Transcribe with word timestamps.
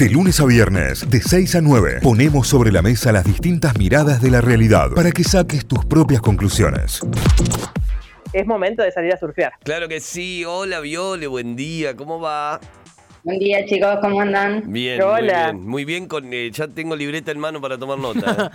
De 0.00 0.08
lunes 0.08 0.40
a 0.40 0.46
viernes, 0.46 1.10
de 1.10 1.20
6 1.20 1.56
a 1.56 1.60
9, 1.60 1.98
ponemos 2.02 2.48
sobre 2.48 2.72
la 2.72 2.80
mesa 2.80 3.12
las 3.12 3.22
distintas 3.22 3.76
miradas 3.76 4.22
de 4.22 4.30
la 4.30 4.40
realidad 4.40 4.88
para 4.96 5.10
que 5.10 5.22
saques 5.22 5.66
tus 5.66 5.84
propias 5.84 6.22
conclusiones. 6.22 7.02
Es 8.32 8.46
momento 8.46 8.82
de 8.82 8.90
salir 8.92 9.12
a 9.12 9.18
surfear. 9.18 9.52
Claro 9.62 9.88
que 9.88 10.00
sí. 10.00 10.42
Hola, 10.46 10.80
Viole, 10.80 11.26
buen 11.26 11.54
día. 11.54 11.94
¿Cómo 11.96 12.18
va? 12.18 12.58
Buen 13.24 13.38
día, 13.40 13.66
chicos, 13.66 13.98
¿cómo 14.00 14.22
andan? 14.22 14.72
Bien, 14.72 15.02
Hola. 15.02 15.52
muy 15.52 15.58
bien. 15.58 15.68
Muy 15.68 15.84
bien, 15.84 16.06
con, 16.06 16.32
eh, 16.32 16.50
ya 16.50 16.66
tengo 16.66 16.96
libreta 16.96 17.30
en 17.32 17.38
mano 17.38 17.60
para 17.60 17.76
tomar 17.76 17.98
nota. 17.98 18.50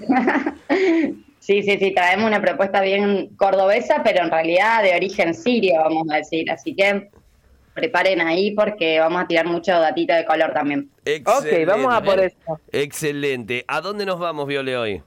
¿eh? 0.00 1.12
Sí, 1.40 1.62
sí, 1.62 1.78
sí, 1.78 1.94
traemos 1.94 2.26
una 2.26 2.42
propuesta 2.42 2.82
bien 2.82 3.30
cordobesa, 3.36 4.02
pero 4.04 4.22
en 4.22 4.30
realidad 4.30 4.82
de 4.82 4.94
origen 4.94 5.32
sirio, 5.32 5.80
vamos 5.82 6.06
a 6.10 6.16
decir. 6.16 6.50
Así 6.50 6.74
que 6.74 7.08
preparen 7.78 8.20
ahí 8.20 8.50
porque 8.50 8.98
vamos 8.98 9.22
a 9.22 9.26
tirar 9.26 9.46
mucho 9.46 9.72
datito 9.72 10.12
de 10.12 10.24
color 10.24 10.52
también. 10.52 10.90
Excelente. 11.04 11.62
Ok, 11.62 11.68
vamos 11.68 11.94
a 11.94 12.02
por 12.02 12.20
eso. 12.20 12.60
Excelente. 12.72 13.64
¿A 13.68 13.80
dónde 13.80 14.04
nos 14.04 14.18
vamos, 14.18 14.46
Viole, 14.46 14.76
hoy? 14.76 15.02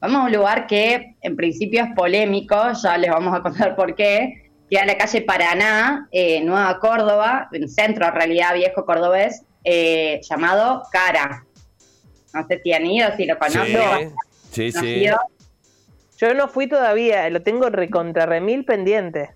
Vamos 0.00 0.22
a 0.22 0.24
un 0.26 0.32
lugar 0.32 0.66
que 0.66 1.16
en 1.22 1.36
principio 1.36 1.82
es 1.82 1.94
polémico, 1.94 2.56
ya 2.82 2.98
les 2.98 3.10
vamos 3.10 3.34
a 3.34 3.42
contar 3.42 3.74
por 3.74 3.94
qué. 3.94 4.50
Queda 4.68 4.82
en 4.82 4.86
la 4.88 4.98
calle 4.98 5.22
Paraná, 5.22 6.08
eh, 6.12 6.42
Nueva 6.42 6.78
Córdoba, 6.80 7.48
en 7.52 7.68
centro 7.68 8.06
en 8.06 8.14
realidad 8.14 8.54
viejo 8.54 8.84
cordobés, 8.84 9.42
eh, 9.64 10.20
llamado 10.28 10.82
Cara. 10.92 11.44
No 12.34 12.46
sé 12.46 12.60
si 12.62 12.72
han 12.72 12.84
ido, 12.84 13.08
si 13.16 13.24
lo 13.24 13.38
conocen. 13.38 14.12
Sí, 14.50 14.70
sí. 14.72 15.06
Yo 16.18 16.34
no 16.34 16.48
fui 16.48 16.66
todavía, 16.66 17.28
lo 17.30 17.42
tengo 17.42 17.68
recontra 17.70 18.26
remil 18.26 18.64
pendiente. 18.64 19.35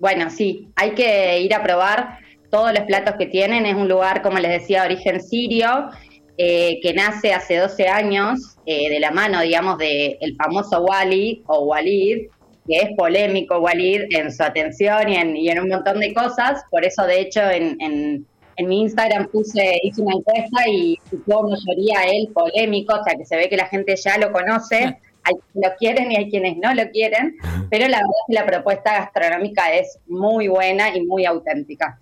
Bueno, 0.00 0.30
sí, 0.30 0.68
hay 0.76 0.92
que 0.92 1.40
ir 1.40 1.54
a 1.54 1.62
probar 1.62 2.18
todos 2.50 2.72
los 2.72 2.82
platos 2.84 3.14
que 3.18 3.26
tienen. 3.26 3.66
Es 3.66 3.74
un 3.74 3.88
lugar, 3.88 4.22
como 4.22 4.38
les 4.38 4.50
decía, 4.50 4.80
de 4.80 4.86
origen 4.94 5.20
sirio, 5.22 5.90
eh, 6.38 6.80
que 6.82 6.92
nace 6.94 7.32
hace 7.32 7.56
12 7.58 7.86
años 7.86 8.56
eh, 8.66 8.88
de 8.88 8.98
la 8.98 9.10
mano, 9.10 9.40
digamos, 9.42 9.78
del 9.78 10.16
el 10.20 10.34
famoso 10.36 10.80
Wali 10.82 11.42
o 11.46 11.64
Walid, 11.66 12.28
que 12.66 12.76
es 12.78 12.88
polémico 12.96 13.58
Walid 13.58 14.02
en 14.10 14.32
su 14.32 14.42
atención 14.42 15.08
y 15.10 15.16
en, 15.16 15.36
y 15.36 15.48
en 15.50 15.60
un 15.60 15.68
montón 15.68 16.00
de 16.00 16.14
cosas. 16.14 16.62
Por 16.70 16.84
eso, 16.84 17.04
de 17.04 17.20
hecho, 17.20 17.42
en, 17.48 17.76
en- 17.80 18.26
en 18.56 18.68
mi 18.68 18.82
Instagram 18.82 19.28
puse, 19.28 19.80
hice 19.82 20.02
una 20.02 20.16
encuesta 20.16 20.68
y 20.68 20.98
tuvo 21.10 21.48
mayoría 21.48 22.02
él 22.12 22.28
polémico, 22.34 22.94
o 22.94 23.02
sea 23.04 23.14
que 23.14 23.24
se 23.24 23.36
ve 23.36 23.48
que 23.48 23.56
la 23.56 23.66
gente 23.68 23.94
ya 23.96 24.18
lo 24.18 24.32
conoce. 24.32 24.96
Hay 25.22 25.34
quienes 25.52 25.70
lo 25.70 25.76
quieren 25.76 26.12
y 26.12 26.16
hay 26.16 26.30
quienes 26.30 26.56
no 26.56 26.74
lo 26.74 26.90
quieren, 26.90 27.36
pero 27.70 27.88
la 27.88 27.98
verdad 27.98 28.10
es 28.20 28.24
que 28.28 28.34
la 28.34 28.46
propuesta 28.46 28.92
gastronómica 28.94 29.72
es 29.74 29.98
muy 30.06 30.48
buena 30.48 30.94
y 30.96 31.04
muy 31.04 31.24
auténtica. 31.26 31.98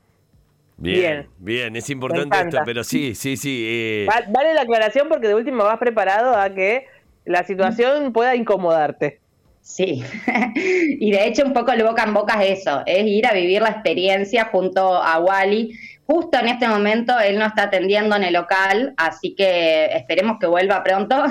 Bien, 0.77 1.01
Bien. 1.01 1.27
bien, 1.39 1.77
es 1.77 1.91
importante 1.91 2.39
esto, 2.39 2.59
pero 2.65 2.85
sí, 2.85 3.15
sí, 3.17 3.37
sí. 3.37 3.65
eh, 3.67 4.07
Va- 4.09 4.25
Vale 4.29 4.55
la 4.55 4.63
aclaración 4.63 5.09
porque 5.09 5.27
de 5.27 5.35
último 5.35 5.65
vas 5.65 5.79
preparado 5.79 6.37
a 6.37 6.51
que 6.55 6.87
la 7.25 7.43
situación 7.43 8.13
pueda 8.13 8.37
incomodarte. 8.37 9.21
Sí, 9.61 10.03
y 10.55 11.11
de 11.11 11.27
hecho 11.27 11.45
un 11.45 11.53
poco 11.53 11.73
el 11.73 11.83
boca 11.83 12.05
en 12.05 12.15
boca 12.15 12.43
es 12.43 12.61
eso, 12.61 12.83
es 12.87 13.05
ir 13.05 13.27
a 13.27 13.33
vivir 13.35 13.61
la 13.61 13.71
experiencia 13.71 14.45
junto 14.47 14.95
a 15.03 15.19
Wally. 15.19 15.73
Justo 16.07 16.39
en 16.39 16.49
este 16.49 16.67
momento 16.69 17.19
él 17.19 17.39
no 17.39 17.45
está 17.45 17.65
atendiendo 17.65 18.17
en 18.17 18.23
el 18.23 18.33
local, 18.33 18.95
así 18.97 19.35
que 19.35 19.87
esperemos 19.87 20.39
que 20.41 20.47
vuelva 20.47 20.83
pronto, 20.83 21.23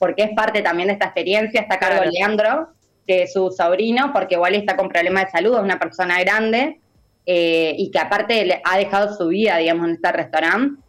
porque 0.00 0.22
es 0.24 0.30
parte 0.34 0.62
también 0.62 0.88
de 0.88 0.94
esta 0.94 1.04
experiencia. 1.04 1.60
Está 1.60 1.74
a 1.74 1.78
cargo 1.78 1.98
Claro. 1.98 2.10
Leandro, 2.10 2.68
que 3.06 3.22
es 3.24 3.32
su 3.32 3.52
sobrino, 3.52 4.12
porque 4.12 4.38
Wally 4.38 4.56
está 4.56 4.76
con 4.76 4.88
problemas 4.88 5.26
de 5.26 5.30
salud, 5.30 5.54
es 5.56 5.62
una 5.62 5.78
persona 5.78 6.18
grande 6.20 6.80
eh, 7.26 7.74
y 7.76 7.90
que 7.90 7.98
aparte 7.98 8.44
le 8.46 8.62
ha 8.64 8.78
dejado 8.78 9.14
su 9.14 9.28
vida, 9.28 9.58
digamos, 9.58 9.86
en 9.86 9.94
este 9.94 10.10
restaurante 10.10 10.80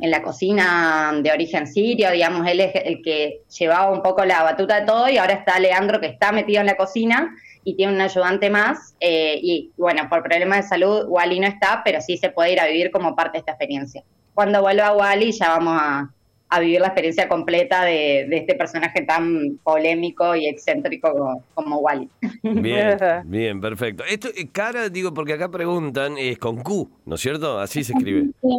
en 0.00 0.10
la 0.10 0.22
cocina 0.22 1.12
de 1.22 1.32
origen 1.32 1.66
sirio, 1.66 2.10
digamos, 2.12 2.46
él 2.46 2.60
es 2.60 2.72
el 2.74 3.02
que 3.02 3.42
llevaba 3.58 3.90
un 3.90 4.02
poco 4.02 4.24
la 4.24 4.42
batuta 4.42 4.80
de 4.80 4.86
todo 4.86 5.08
y 5.08 5.18
ahora 5.18 5.32
está 5.32 5.58
Leandro 5.58 5.98
que 5.98 6.06
está 6.06 6.30
metido 6.30 6.60
en 6.60 6.66
la 6.66 6.76
cocina 6.76 7.34
y 7.64 7.74
tiene 7.74 7.94
un 7.94 8.00
ayudante 8.00 8.50
más 8.50 8.94
eh, 9.00 9.40
y 9.42 9.72
bueno, 9.76 10.08
por 10.08 10.22
problemas 10.22 10.58
de 10.58 10.68
salud 10.68 11.06
Wally 11.08 11.40
no 11.40 11.48
está, 11.48 11.82
pero 11.84 12.00
sí 12.00 12.16
se 12.16 12.30
puede 12.30 12.52
ir 12.52 12.60
a 12.60 12.66
vivir 12.66 12.90
como 12.90 13.16
parte 13.16 13.32
de 13.32 13.38
esta 13.40 13.52
experiencia. 13.52 14.04
Cuando 14.34 14.60
vuelva 14.60 14.92
Wally 14.92 15.32
ya 15.32 15.48
vamos 15.48 15.76
a, 15.80 16.10
a 16.50 16.60
vivir 16.60 16.80
la 16.80 16.86
experiencia 16.88 17.28
completa 17.28 17.84
de, 17.84 18.26
de 18.28 18.36
este 18.38 18.54
personaje 18.54 19.02
tan 19.02 19.58
polémico 19.62 20.34
y 20.34 20.46
excéntrico 20.48 21.12
como, 21.12 21.42
como 21.54 21.76
Wally. 21.78 22.08
Bien, 22.42 22.96
bien, 23.24 23.60
perfecto. 23.60 24.04
Esto, 24.04 24.28
eh, 24.36 24.48
cara, 24.50 24.88
digo, 24.88 25.12
porque 25.12 25.34
acá 25.34 25.50
preguntan, 25.50 26.16
es 26.18 26.38
con 26.38 26.62
Q, 26.62 26.90
¿no 27.04 27.16
es 27.16 27.20
cierto? 27.20 27.58
Así 27.58 27.84
se 27.84 27.92
escribe. 27.92 28.30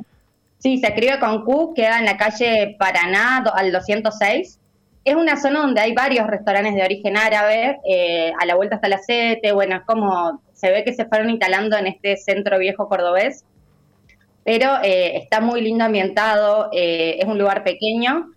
Sí, 0.61 0.78
se 0.79 0.88
escribe 0.88 1.17
con 1.22 1.45
Q, 1.45 1.73
queda 1.73 1.99
en 1.99 2.05
la 2.05 2.17
calle 2.17 2.75
Paraná 2.78 3.41
do- 3.45 3.55
al 3.55 3.72
206. 3.72 4.59
Es 5.05 5.16
una 5.16 5.38
zona 5.38 5.61
donde 5.61 5.79
hay 5.79 5.94
varios 5.94 6.28
restaurantes 6.28 6.75
de 6.75 6.83
origen 6.83 7.16
árabe, 7.16 7.78
eh, 7.89 8.33
a 8.38 8.45
la 8.45 8.55
vuelta 8.55 8.75
está 8.75 8.89
la 8.89 8.97
Sete, 8.97 9.53
bueno, 9.53 9.78
es 9.78 9.83
como, 9.83 10.41
se 10.51 10.69
ve 10.69 10.83
que 10.83 10.91
se 10.94 11.05
fueron 11.05 11.29
instalando 11.29 11.78
en 11.78 11.88
este 11.88 12.17
centro 12.17 12.59
viejo 12.59 12.89
cordobés, 12.89 13.45
pero 14.44 14.77
eh, 14.83 15.17
está 15.17 15.41
muy 15.41 15.61
lindo 15.61 15.85
ambientado, 15.85 16.69
eh, 16.72 17.17
es 17.19 17.25
un 17.25 17.38
lugar 17.38 17.63
pequeño, 17.63 18.31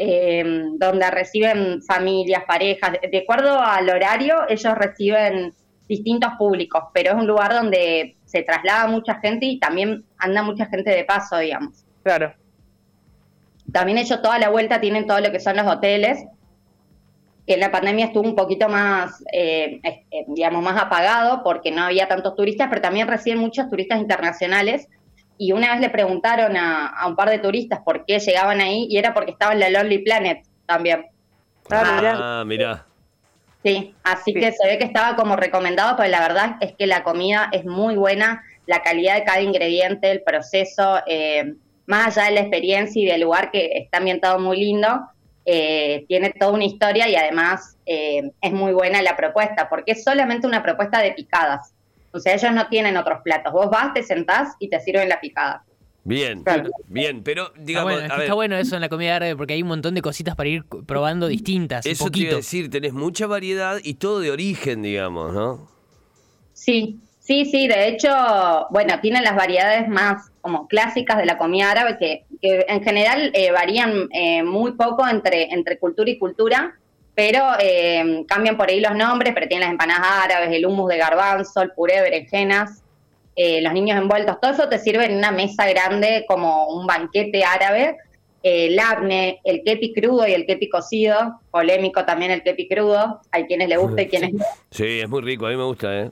eh, 0.00 0.44
donde 0.74 1.10
reciben 1.10 1.82
familias, 1.82 2.44
parejas, 2.46 2.92
de, 3.10 3.18
acuerdo 3.18 3.58
al 3.60 3.90
horario, 3.90 4.48
ellos 4.48 4.74
reciben 4.76 5.52
distintos 5.88 6.30
públicos, 6.38 6.84
pero 6.94 7.10
es 7.10 7.16
un 7.16 7.26
lugar 7.26 7.52
donde 7.52 8.14
se 8.24 8.44
traslada 8.44 8.86
mucha 8.86 9.16
gente 9.16 9.46
y 9.46 9.58
también 9.58 10.04
anda 10.18 10.42
mucha 10.42 10.66
gente 10.66 10.90
de 10.90 11.02
paso, 11.04 11.38
digamos. 11.38 11.84
Claro. 12.04 12.32
También 13.72 13.98
ellos 13.98 14.22
toda 14.22 14.38
la 14.38 14.50
vuelta 14.50 14.80
tienen 14.80 15.06
todo 15.06 15.18
lo 15.18 15.32
que 15.32 15.40
son 15.40 15.56
los 15.56 15.66
hoteles, 15.66 16.24
que 17.44 17.54
en 17.54 17.60
la 17.60 17.72
pandemia 17.72 18.06
estuvo 18.06 18.28
un 18.28 18.36
poquito 18.36 18.68
más, 18.68 19.24
eh, 19.32 19.80
digamos, 20.28 20.62
más 20.62 20.80
apagado 20.80 21.42
porque 21.42 21.72
no 21.72 21.82
había 21.82 22.06
tantos 22.06 22.36
turistas, 22.36 22.68
pero 22.68 22.82
también 22.82 23.08
reciben 23.08 23.40
muchos 23.40 23.68
turistas 23.68 23.98
internacionales. 23.98 24.86
Y 25.38 25.52
una 25.52 25.70
vez 25.72 25.80
le 25.80 25.90
preguntaron 25.90 26.56
a, 26.56 26.88
a 26.88 27.06
un 27.06 27.16
par 27.16 27.30
de 27.30 27.38
turistas 27.38 27.80
por 27.84 28.04
qué 28.04 28.18
llegaban 28.18 28.60
ahí 28.60 28.86
y 28.90 28.98
era 28.98 29.14
porque 29.14 29.30
estaba 29.30 29.52
en 29.52 29.60
la 29.60 29.70
Lonely 29.70 29.98
Planet 29.98 30.44
también. 30.66 31.06
Ah, 31.70 31.96
mirá. 31.96 32.16
Ah, 32.18 32.44
mirá. 32.44 32.84
Sí, 33.64 33.94
así 34.04 34.32
Sí. 34.32 34.40
que 34.40 34.52
se 34.52 34.66
ve 34.66 34.78
que 34.78 34.84
estaba 34.84 35.16
como 35.16 35.36
recomendado, 35.36 35.96
pero 35.96 36.08
la 36.08 36.20
verdad 36.20 36.56
es 36.60 36.72
que 36.76 36.86
la 36.86 37.02
comida 37.02 37.48
es 37.52 37.64
muy 37.64 37.96
buena, 37.96 38.42
la 38.66 38.82
calidad 38.82 39.16
de 39.16 39.24
cada 39.24 39.40
ingrediente, 39.40 40.10
el 40.10 40.22
proceso, 40.22 41.00
eh, 41.06 41.54
más 41.86 42.16
allá 42.16 42.28
de 42.28 42.34
la 42.34 42.40
experiencia 42.40 43.02
y 43.02 43.06
del 43.06 43.22
lugar 43.22 43.50
que 43.50 43.70
está 43.74 43.98
ambientado 43.98 44.38
muy 44.38 44.58
lindo, 44.58 45.00
eh, 45.44 46.04
tiene 46.08 46.30
toda 46.30 46.52
una 46.52 46.64
historia 46.64 47.08
y 47.08 47.16
además 47.16 47.76
eh, 47.86 48.30
es 48.40 48.52
muy 48.52 48.72
buena 48.72 49.00
la 49.02 49.16
propuesta, 49.16 49.68
porque 49.68 49.92
es 49.92 50.04
solamente 50.04 50.46
una 50.46 50.62
propuesta 50.62 51.00
de 51.00 51.12
picadas. 51.12 51.72
O 52.18 52.20
sea, 52.20 52.34
ellos 52.34 52.52
no 52.52 52.68
tienen 52.68 52.96
otros 52.96 53.20
platos. 53.24 53.52
Vos 53.52 53.70
vas, 53.70 53.92
te 53.94 54.02
sentás 54.02 54.54
y 54.58 54.68
te 54.68 54.80
sirven 54.80 55.08
la 55.08 55.20
picada. 55.20 55.64
Bien, 56.04 56.42
Claro. 56.42 56.70
bien, 56.86 57.22
pero 57.22 57.52
digamos, 57.58 57.92
bueno, 57.92 58.06
es 58.06 58.10
a 58.10 58.14
que 58.14 58.18
ver, 58.18 58.24
está 58.26 58.34
bueno 58.34 58.56
eso 58.56 58.74
en 58.76 58.80
la 58.80 58.88
comida 58.88 59.16
árabe 59.16 59.36
porque 59.36 59.52
hay 59.54 59.62
un 59.62 59.68
montón 59.68 59.94
de 59.94 60.00
cositas 60.00 60.34
para 60.36 60.48
ir 60.48 60.64
probando 60.86 61.26
distintas. 61.26 61.84
eso 61.84 62.08
te 62.10 62.20
iba 62.20 62.28
a 62.28 62.30
poquito. 62.30 62.36
decir, 62.36 62.70
tenés 62.70 62.94
mucha 62.94 63.26
variedad 63.26 63.76
y 63.82 63.94
todo 63.94 64.20
de 64.20 64.30
origen, 64.30 64.80
digamos, 64.82 65.34
¿no? 65.34 65.68
Sí, 66.54 66.98
sí, 67.20 67.44
sí, 67.44 67.68
de 67.68 67.88
hecho, 67.88 68.08
bueno, 68.70 68.98
tienen 69.00 69.22
las 69.22 69.36
variedades 69.36 69.86
más 69.88 70.30
como 70.40 70.66
clásicas 70.66 71.18
de 71.18 71.26
la 71.26 71.36
comida 71.36 71.70
árabe 71.70 71.96
que, 71.98 72.24
que 72.40 72.64
en 72.68 72.82
general 72.82 73.30
eh, 73.34 73.50
varían 73.52 74.08
eh, 74.12 74.42
muy 74.42 74.72
poco 74.72 75.06
entre, 75.06 75.52
entre 75.52 75.78
cultura 75.78 76.10
y 76.10 76.18
cultura, 76.18 76.74
pero 77.18 77.42
eh, 77.58 78.24
cambian 78.28 78.56
por 78.56 78.68
ahí 78.68 78.78
los 78.78 78.94
nombres, 78.94 79.34
pero 79.34 79.48
tienen 79.48 79.62
las 79.62 79.72
empanadas 79.72 80.06
árabes, 80.22 80.50
el 80.52 80.64
hummus 80.64 80.88
de 80.88 80.98
garbanzo, 80.98 81.62
el 81.62 81.72
puré 81.72 81.96
de 81.96 82.02
berenjenas, 82.02 82.84
eh, 83.34 83.60
los 83.60 83.72
niños 83.72 83.98
envueltos, 83.98 84.40
todo 84.40 84.52
eso 84.52 84.68
te 84.68 84.78
sirve 84.78 85.06
en 85.06 85.16
una 85.16 85.32
mesa 85.32 85.68
grande 85.68 86.24
como 86.28 86.68
un 86.68 86.86
banquete 86.86 87.42
árabe. 87.42 87.96
Eh, 88.44 88.66
el 88.66 88.78
abne, 88.78 89.40
el 89.42 89.64
kepi 89.64 89.92
crudo 89.94 90.28
y 90.28 90.32
el 90.32 90.46
kepi 90.46 90.68
cocido, 90.68 91.40
polémico 91.50 92.04
también 92.04 92.30
el 92.30 92.44
kepi 92.44 92.68
crudo, 92.68 93.20
hay 93.32 93.46
quienes 93.46 93.68
le 93.68 93.78
gusta 93.78 94.02
y 94.02 94.06
quienes 94.06 94.34
no. 94.34 94.44
Sí, 94.70 95.00
es 95.00 95.08
muy 95.08 95.22
rico, 95.22 95.46
a 95.46 95.50
mí 95.50 95.56
me 95.56 95.64
gusta, 95.64 96.02
¿eh? 96.02 96.10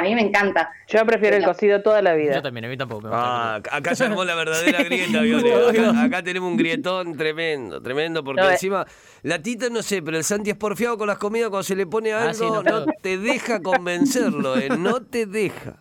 A 0.00 0.02
mí 0.02 0.14
me 0.14 0.22
encanta. 0.22 0.70
Yo 0.88 1.04
prefiero 1.04 1.36
el 1.36 1.44
cocido 1.44 1.82
toda 1.82 2.00
la 2.00 2.14
vida. 2.14 2.34
Yo 2.34 2.40
también, 2.42 2.64
a 2.64 2.68
mí 2.68 2.76
tampoco. 2.78 3.02
me 3.02 3.08
gusta 3.10 3.54
Ah, 3.56 3.60
acá 3.70 3.94
se 3.94 4.04
armó 4.04 4.24
la 4.24 4.34
verdadera 4.34 4.82
grieta, 4.84 5.20
Viole. 5.20 5.52
Acá, 5.52 6.02
acá 6.04 6.22
tenemos 6.22 6.50
un 6.50 6.56
grietón 6.56 7.16
tremendo, 7.18 7.82
tremendo, 7.82 8.24
porque 8.24 8.40
No, 8.40 8.48
eh. 8.48 8.52
encima, 8.52 8.86
la 9.22 9.42
tita 9.42 9.68
no 9.68 9.82
sé, 9.82 10.00
pero 10.00 10.16
el 10.16 10.24
Santi 10.24 10.48
es 10.50 10.56
porfiado 10.56 10.96
con 10.96 11.06
las 11.06 11.18
comidas, 11.18 11.50
cuando 11.50 11.64
se 11.64 11.76
le 11.76 11.86
pone 11.86 12.12
algo, 12.14 12.30
Ah, 12.30 12.34
sí, 12.34 12.44
no 12.44 12.86
te 13.02 13.18
deja 13.18 13.60
convencerlo, 13.60 14.56
¿eh? 14.56 14.70
No 14.70 15.02
te 15.02 15.26
deja. 15.26 15.76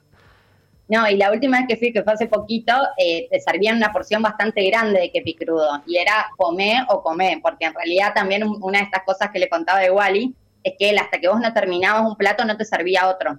No, 0.90 1.08
y 1.08 1.16
la 1.18 1.32
última 1.32 1.60
vez 1.60 1.68
que 1.70 1.78
fui, 1.78 1.94
que 1.94 2.02
fue 2.04 2.14
hace 2.14 2.26
poquito, 2.28 2.74
eh, 2.98 3.28
te 3.32 3.40
servían 3.40 3.78
una 3.78 3.94
porción 3.94 4.22
bastante 4.24 4.68
grande 4.70 5.00
de 5.00 5.12
kepi 5.12 5.36
crudo. 5.36 5.84
Y 5.86 5.98
era 5.98 6.26
comer 6.36 6.84
o 6.90 7.04
comer, 7.04 7.38
porque 7.44 7.66
en 7.66 7.74
realidad 7.76 8.12
también 8.16 8.44
un- 8.44 8.58
una 8.62 8.80
de 8.80 8.86
estas 8.86 9.04
cosas 9.06 9.30
que 9.32 9.38
le 9.40 9.48
contaba 9.48 9.80
de 9.80 9.92
Wally 9.92 10.34
es 10.64 10.74
que 10.80 10.90
él 10.90 10.98
hasta 10.98 11.20
que 11.20 11.28
vos 11.30 11.40
no 11.40 11.54
terminabas 11.54 12.02
un 12.06 12.16
plato 12.18 12.44
no 12.44 12.58
te 12.58 12.66
servía 12.66 13.08
otro. 13.08 13.38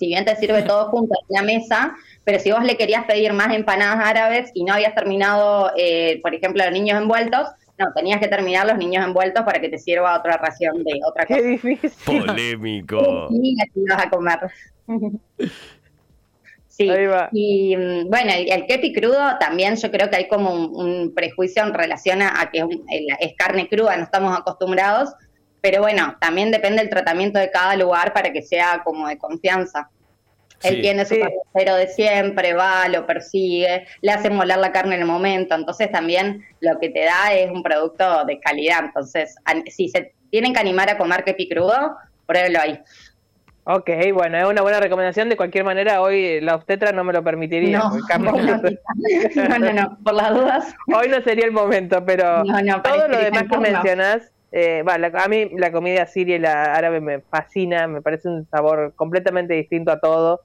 Si 0.00 0.06
bien 0.06 0.24
te 0.24 0.34
sirve 0.36 0.62
todo 0.62 0.86
junto 0.86 1.14
en 1.28 1.36
la 1.36 1.42
mesa, 1.42 1.94
pero 2.24 2.38
si 2.40 2.50
vos 2.50 2.64
le 2.64 2.78
querías 2.78 3.04
pedir 3.04 3.34
más 3.34 3.54
empanadas 3.54 4.02
árabes 4.02 4.50
y 4.54 4.64
no 4.64 4.72
habías 4.72 4.94
terminado, 4.94 5.72
eh, 5.76 6.20
por 6.22 6.34
ejemplo, 6.34 6.64
los 6.64 6.72
niños 6.72 6.98
envueltos, 6.98 7.48
no, 7.78 7.92
tenías 7.94 8.18
que 8.18 8.28
terminar 8.28 8.66
los 8.66 8.78
niños 8.78 9.04
envueltos 9.04 9.44
para 9.44 9.60
que 9.60 9.68
te 9.68 9.76
sirva 9.78 10.18
otra 10.18 10.38
ración 10.38 10.82
de 10.84 11.00
otra 11.06 11.26
cosa. 11.26 11.38
Qué 11.38 11.46
difícil. 11.46 11.90
Polémico. 12.06 13.28
Y 13.30 13.56
así 13.60 13.84
vas 13.88 14.06
a 14.06 14.10
comer. 14.10 14.38
Sí, 16.66 16.88
Ahí 16.88 17.04
va. 17.04 17.28
y 17.30 17.76
mm, 17.76 18.08
bueno, 18.08 18.32
el, 18.32 18.50
el 18.50 18.64
kepi 18.64 18.94
crudo 18.94 19.36
también 19.38 19.76
yo 19.76 19.90
creo 19.90 20.08
que 20.08 20.16
hay 20.16 20.28
como 20.28 20.54
un, 20.54 20.74
un 20.74 21.14
prejuicio 21.14 21.62
en 21.62 21.74
relación 21.74 22.22
a, 22.22 22.40
a 22.40 22.50
que 22.50 22.64
es 23.20 23.34
carne 23.36 23.68
cruda, 23.68 23.98
no 23.98 24.04
estamos 24.04 24.38
acostumbrados, 24.38 25.10
pero 25.60 25.82
bueno, 25.82 26.16
también 26.20 26.50
depende 26.50 26.80
del 26.82 26.90
tratamiento 26.90 27.38
de 27.38 27.50
cada 27.50 27.76
lugar 27.76 28.12
para 28.12 28.32
que 28.32 28.42
sea 28.42 28.82
como 28.84 29.08
de 29.08 29.18
confianza. 29.18 29.88
Él 30.62 30.76
Sí. 30.76 30.80
tiene 30.82 31.04
su 31.06 31.14
Sí. 31.14 31.20
carnicero 31.20 31.76
de 31.76 31.88
siempre, 31.88 32.52
va, 32.52 32.86
lo 32.88 33.06
persigue, 33.06 33.86
le 34.02 34.12
hace 34.12 34.28
moler 34.28 34.58
la 34.58 34.72
carne 34.72 34.94
en 34.96 35.00
el 35.02 35.06
momento, 35.06 35.54
entonces 35.54 35.90
también 35.90 36.44
lo 36.60 36.78
que 36.78 36.90
te 36.90 37.04
da 37.04 37.32
es 37.32 37.50
un 37.50 37.62
producto 37.62 38.24
de 38.26 38.38
calidad, 38.40 38.80
entonces 38.84 39.34
si 39.66 39.88
se 39.88 40.12
tienen 40.30 40.52
que 40.52 40.60
animar 40.60 40.90
a 40.90 40.98
comer 40.98 41.24
kepi 41.24 41.48
crudo, 41.48 41.96
pruébelo 42.26 42.60
ahí. 42.60 42.78
Ok, 43.64 43.88
bueno, 44.14 44.38
es 44.38 44.44
una 44.44 44.62
buena 44.62 44.80
recomendación. 44.80 45.28
De 45.28 45.36
cualquier 45.36 45.64
manera, 45.64 46.00
hoy 46.00 46.40
la 46.40 46.54
obstetra 46.56 46.92
no 46.92 47.04
me 47.04 47.12
lo 47.12 47.22
permitiría. 47.22 47.78
No, 47.78 47.90
no, 48.18 49.58
no, 49.58 49.72
no, 49.72 49.98
por 50.02 50.14
las 50.14 50.34
dudas. 50.34 50.74
hoy 50.94 51.08
no 51.08 51.20
sería 51.22 51.44
el 51.44 51.52
momento, 51.52 52.04
pero 52.04 52.42
No, 52.44 52.60
no, 52.62 52.82
para 52.82 52.94
todo 52.96 53.08
lo 53.08 53.18
demás 53.18 53.44
que 53.50 53.58
mencionas, 53.58 54.32
eh, 54.52 54.82
va, 54.82 54.98
la- 54.98 55.12
a 55.14 55.28
mí 55.28 55.48
la 55.56 55.70
comida 55.72 56.06
siria 56.06 56.36
y 56.36 56.40
la 56.40 56.74
árabe 56.74 57.00
me 57.00 57.20
fascina, 57.20 57.86
me 57.86 58.02
parece 58.02 58.28
un 58.28 58.46
sabor 58.48 58.92
completamente 58.96 59.54
distinto 59.54 59.90
a 59.92 60.00
todo. 60.00 60.40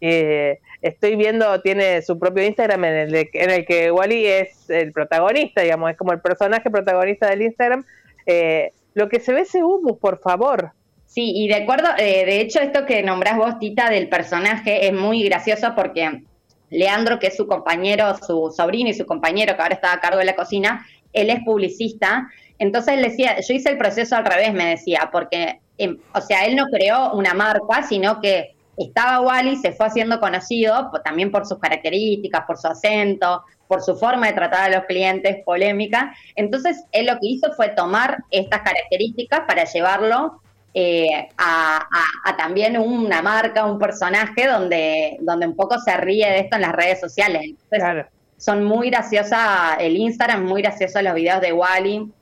Eh, 0.00 0.58
estoy 0.80 1.16
viendo, 1.16 1.60
tiene 1.60 2.00
su 2.02 2.18
propio 2.18 2.42
Instagram 2.44 2.84
en 2.86 2.94
el, 2.94 3.10
de- 3.12 3.30
en 3.34 3.50
el 3.50 3.66
que 3.66 3.90
Wally 3.90 4.26
es 4.26 4.70
el 4.70 4.92
protagonista, 4.92 5.60
digamos, 5.62 5.90
es 5.90 5.96
como 5.96 6.12
el 6.12 6.20
personaje 6.20 6.70
protagonista 6.70 7.28
del 7.28 7.42
Instagram. 7.42 7.84
Eh, 8.26 8.72
lo 8.94 9.08
que 9.08 9.20
se 9.20 9.32
ve 9.32 9.42
ese 9.42 9.62
humus, 9.62 9.98
por 9.98 10.20
favor. 10.20 10.72
Sí, 11.06 11.32
y 11.34 11.48
de 11.48 11.56
acuerdo, 11.56 11.88
eh, 11.98 12.24
de 12.24 12.40
hecho 12.40 12.60
esto 12.60 12.86
que 12.86 13.02
nombrás 13.02 13.36
vos, 13.36 13.58
Tita, 13.58 13.90
del 13.90 14.08
personaje 14.08 14.86
es 14.86 14.92
muy 14.92 15.22
gracioso 15.24 15.74
porque 15.74 16.22
Leandro, 16.70 17.18
que 17.18 17.26
es 17.26 17.36
su 17.36 17.46
compañero, 17.48 18.16
su 18.16 18.52
sobrino 18.56 18.90
y 18.90 18.94
su 18.94 19.04
compañero 19.06 19.56
que 19.56 19.62
ahora 19.62 19.74
está 19.74 19.92
a 19.92 20.00
cargo 20.00 20.18
de 20.18 20.24
la 20.24 20.36
cocina, 20.36 20.86
él 21.12 21.28
es 21.30 21.40
publicista. 21.44 22.28
Entonces 22.60 22.94
él 22.94 23.02
decía, 23.02 23.36
yo 23.40 23.54
hice 23.54 23.70
el 23.70 23.78
proceso 23.78 24.14
al 24.16 24.24
revés, 24.24 24.52
me 24.54 24.66
decía, 24.70 25.08
porque, 25.10 25.58
em, 25.78 25.98
o 26.14 26.20
sea, 26.20 26.44
él 26.46 26.54
no 26.54 26.66
creó 26.66 27.12
una 27.14 27.34
marca, 27.34 27.82
sino 27.88 28.20
que 28.20 28.54
estaba 28.76 29.20
Wally, 29.20 29.56
se 29.56 29.72
fue 29.72 29.86
haciendo 29.86 30.20
conocido 30.20 30.90
también 31.04 31.30
por 31.32 31.46
sus 31.46 31.58
características, 31.58 32.42
por 32.46 32.56
su 32.56 32.68
acento, 32.68 33.42
por 33.66 33.82
su 33.82 33.96
forma 33.96 34.28
de 34.28 34.32
tratar 34.34 34.70
a 34.72 34.76
los 34.76 34.84
clientes, 34.86 35.42
polémica. 35.44 36.14
Entonces 36.36 36.84
él 36.92 37.06
lo 37.06 37.14
que 37.14 37.26
hizo 37.26 37.52
fue 37.54 37.68
tomar 37.70 38.18
estas 38.30 38.60
características 38.62 39.40
para 39.46 39.64
llevarlo 39.64 40.40
eh, 40.72 41.28
a, 41.36 41.78
a- 41.78 42.30
a 42.30 42.36
también 42.36 42.78
una 42.78 43.22
marca, 43.22 43.64
un 43.66 43.78
personaje 43.78 44.46
donde, 44.46 45.16
donde 45.20 45.46
un 45.48 45.56
poco 45.56 45.78
se 45.80 45.96
ríe 45.96 46.26
de 46.30 46.38
esto 46.40 46.56
en 46.56 46.62
las 46.62 46.72
redes 46.72 47.00
sociales. 47.00 47.42
Entonces, 47.42 47.78
Claro. 47.80 48.06
son 48.36 48.64
muy 48.64 48.88
graciosa, 48.90 49.74
el 49.80 49.96
Instagram, 49.96 50.44
muy 50.44 50.62
gracioso 50.62 51.02
los 51.02 51.14
videos 51.14 51.40
de 51.40 51.52
Wally. 51.52 52.12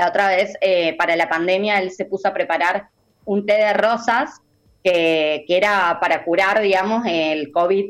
La 0.00 0.08
otra 0.08 0.28
vez, 0.28 0.54
eh, 0.62 0.96
para 0.96 1.14
la 1.14 1.28
pandemia, 1.28 1.78
él 1.78 1.90
se 1.90 2.06
puso 2.06 2.28
a 2.28 2.32
preparar 2.32 2.86
un 3.26 3.44
té 3.44 3.52
de 3.52 3.74
rosas 3.74 4.40
que, 4.82 5.44
que 5.46 5.56
era 5.58 5.98
para 6.00 6.24
curar, 6.24 6.62
digamos, 6.62 7.04
el 7.06 7.52
COVID. 7.52 7.84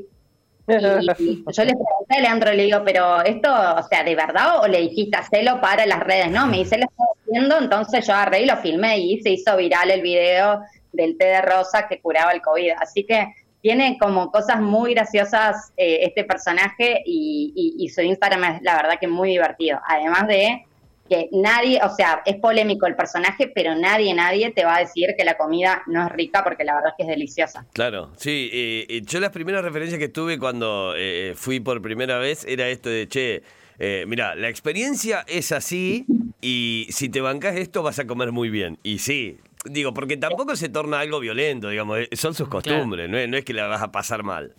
Y, 0.66 1.44
yo 1.52 1.64
le 1.64 1.72
pregunté 1.72 2.16
a 2.16 2.20
Leandro, 2.20 2.52
le 2.52 2.64
digo, 2.64 2.82
pero 2.84 3.22
esto, 3.22 3.48
o 3.52 3.82
sea, 3.84 4.02
¿de 4.02 4.16
verdad 4.16 4.60
o 4.60 4.66
le 4.66 4.80
dijiste 4.80 5.16
hacelo 5.16 5.60
para 5.60 5.86
las 5.86 6.00
redes? 6.00 6.32
No, 6.32 6.48
me 6.48 6.58
dice, 6.58 6.78
lo 6.78 6.86
estoy 6.86 7.06
haciendo, 7.24 7.58
entonces 7.58 8.04
yo 8.04 8.12
agarré 8.12 8.42
y 8.42 8.46
lo 8.46 8.56
filmé 8.56 8.98
y 8.98 9.20
se 9.22 9.30
hizo 9.30 9.56
viral 9.56 9.88
el 9.92 10.02
video 10.02 10.62
del 10.92 11.16
té 11.16 11.26
de 11.26 11.42
rosa 11.42 11.86
que 11.88 12.00
curaba 12.00 12.32
el 12.32 12.42
COVID. 12.42 12.72
Así 12.80 13.04
que 13.04 13.32
tiene 13.62 13.98
como 14.00 14.32
cosas 14.32 14.60
muy 14.60 14.94
graciosas 14.94 15.72
eh, 15.76 16.00
este 16.02 16.24
personaje 16.24 17.02
y- 17.06 17.76
y 17.78 17.88
su 17.88 18.00
Instagram 18.00 18.42
es 18.56 18.62
la 18.62 18.74
verdad 18.74 18.98
que 18.98 19.06
muy 19.06 19.28
divertido. 19.30 19.78
Además 19.86 20.26
de 20.26 20.64
que 21.10 21.28
nadie, 21.32 21.80
o 21.82 21.94
sea, 21.94 22.22
es 22.24 22.36
polémico 22.36 22.86
el 22.86 22.94
personaje, 22.94 23.50
pero 23.54 23.74
nadie, 23.74 24.14
nadie 24.14 24.52
te 24.52 24.64
va 24.64 24.76
a 24.76 24.78
decir 24.78 25.10
que 25.18 25.24
la 25.24 25.36
comida 25.36 25.82
no 25.86 26.06
es 26.06 26.12
rica 26.12 26.44
porque 26.44 26.64
la 26.64 26.74
verdad 26.74 26.90
es 26.90 26.94
que 26.96 27.02
es 27.02 27.08
deliciosa. 27.08 27.66
Claro, 27.74 28.12
sí. 28.16 28.48
eh, 28.52 28.86
eh, 28.88 29.02
yo 29.04 29.20
las 29.20 29.30
primeras 29.30 29.62
referencias 29.64 29.98
que 29.98 30.08
tuve 30.08 30.38
cuando 30.38 30.94
eh, 30.96 31.34
fui 31.36 31.60
por 31.60 31.82
primera 31.82 32.18
vez 32.18 32.44
era 32.48 32.68
esto 32.68 32.88
de, 32.88 33.08
che, 33.08 33.42
eh, 33.80 34.04
mira, 34.06 34.34
la 34.34 34.48
experiencia 34.48 35.24
es 35.26 35.52
así 35.52 36.06
y 36.40 36.86
si 36.90 37.08
te 37.08 37.20
bancas 37.20 37.56
esto 37.56 37.82
vas 37.82 37.98
a 37.98 38.06
comer 38.06 38.30
muy 38.30 38.48
bien. 38.50 38.78
Y 38.82 38.98
sí, 38.98 39.38
digo, 39.64 39.92
porque 39.92 40.16
tampoco 40.16 40.54
se 40.54 40.68
torna 40.68 41.00
algo 41.00 41.18
violento, 41.18 41.70
digamos, 41.70 41.98
eh, 41.98 42.08
son 42.12 42.34
sus 42.34 42.48
costumbres, 42.48 43.08
no, 43.10 43.18
es, 43.18 43.28
no 43.28 43.36
es 43.36 43.44
que 43.44 43.54
la 43.54 43.66
vas 43.66 43.82
a 43.82 43.90
pasar 43.90 44.22
mal. 44.22 44.54